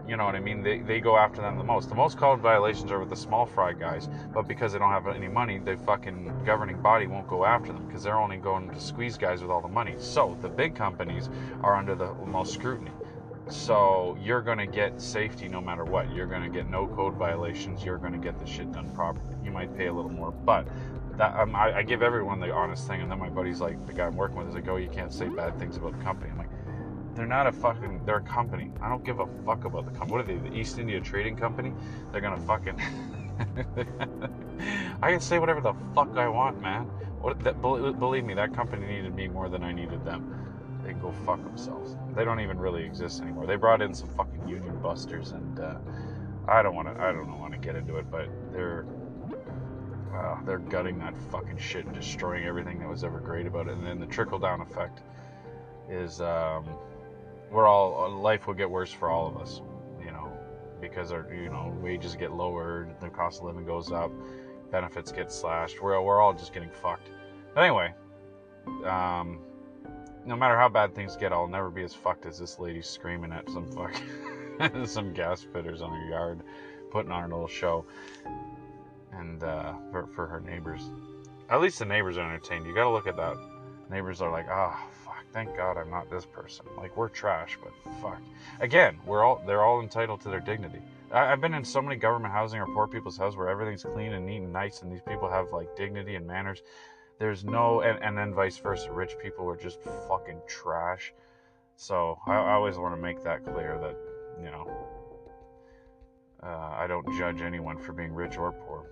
[0.07, 0.63] you know what I mean?
[0.63, 1.89] They, they go after them the most.
[1.89, 5.07] The most code violations are with the small fry guys, but because they don't have
[5.07, 8.79] any money, the fucking governing body won't go after them because they're only going to
[8.79, 9.95] squeeze guys with all the money.
[9.97, 11.29] So the big companies
[11.61, 12.91] are under the most scrutiny.
[13.49, 16.13] So you're going to get safety no matter what.
[16.13, 17.83] You're going to get no code violations.
[17.83, 19.35] You're going to get the shit done properly.
[19.43, 20.67] You might pay a little more, but
[21.17, 23.01] that um, I, I, give everyone the honest thing.
[23.01, 25.11] And then my buddy's like, the guy I'm working with is like, oh, you can't
[25.11, 26.29] say bad things about the company.
[26.31, 26.49] I'm like,
[27.17, 28.05] they're not a fucking.
[28.05, 28.71] They're a company.
[28.81, 30.11] I don't give a fuck about the company.
[30.11, 30.37] What are they?
[30.37, 31.73] The East India Trading Company?
[32.11, 32.79] They're gonna fucking.
[35.01, 36.83] I can say whatever the fuck I want, man.
[37.19, 37.43] What?
[37.43, 40.33] That, believe me, that company needed me more than I needed them.
[40.83, 41.97] They go fuck themselves.
[42.15, 43.47] They don't even really exist anymore.
[43.47, 45.75] They brought in some fucking union busters, and uh,
[46.47, 47.01] I don't want to.
[47.01, 48.85] I don't want to get into it, but they're.
[50.13, 53.73] Uh, they're gutting that fucking shit and destroying everything that was ever great about it.
[53.73, 55.01] And then the trickle down effect
[55.89, 56.65] is um,
[57.51, 59.61] we're all uh, life will get worse for all of us,
[60.03, 60.31] you know,
[60.81, 64.11] because our you know wages get lowered, the cost of living goes up,
[64.71, 65.81] benefits get slashed.
[65.81, 67.09] We're we're all just getting fucked.
[67.53, 67.93] But anyway,
[68.85, 69.39] um,
[70.25, 73.31] no matter how bad things get, I'll never be as fucked as this lady screaming
[73.31, 73.95] at some fuck
[74.85, 76.41] some gas fitters on her yard,
[76.91, 77.85] putting on a little show,
[79.13, 80.91] and uh, for for her neighbors.
[81.49, 82.65] At least the neighbors are entertained.
[82.65, 83.37] You got to look at that.
[83.89, 84.96] Neighbors are like, ah, oh,
[85.33, 86.65] thank God I'm not this person.
[86.77, 88.21] Like we're trash, but fuck.
[88.59, 90.81] Again, we're all they're all entitled to their dignity.
[91.11, 94.13] I, have been in so many government housing or poor people's houses where everything's clean
[94.13, 96.61] and neat and nice, and these people have like dignity and manners.
[97.19, 98.91] There's no, and, and then vice versa.
[98.91, 101.13] Rich people are just fucking trash.
[101.75, 103.97] So I, I always want to make that clear that
[104.43, 104.69] you know
[106.43, 108.85] uh, I don't judge anyone for being rich or poor.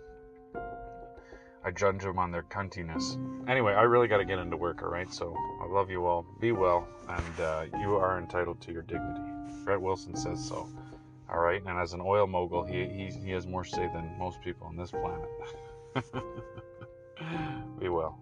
[1.66, 3.18] I judge them on their cuntiness.
[3.50, 5.12] Anyway, I really got to get into work, all right?
[5.12, 6.24] So I love you all.
[6.40, 9.22] Be well, and uh, you are entitled to your dignity.
[9.64, 10.70] Brett Wilson says so.
[11.28, 14.40] All right, and as an oil mogul, he, he, he has more say than most
[14.44, 15.28] people on this planet.
[17.80, 18.20] Be well.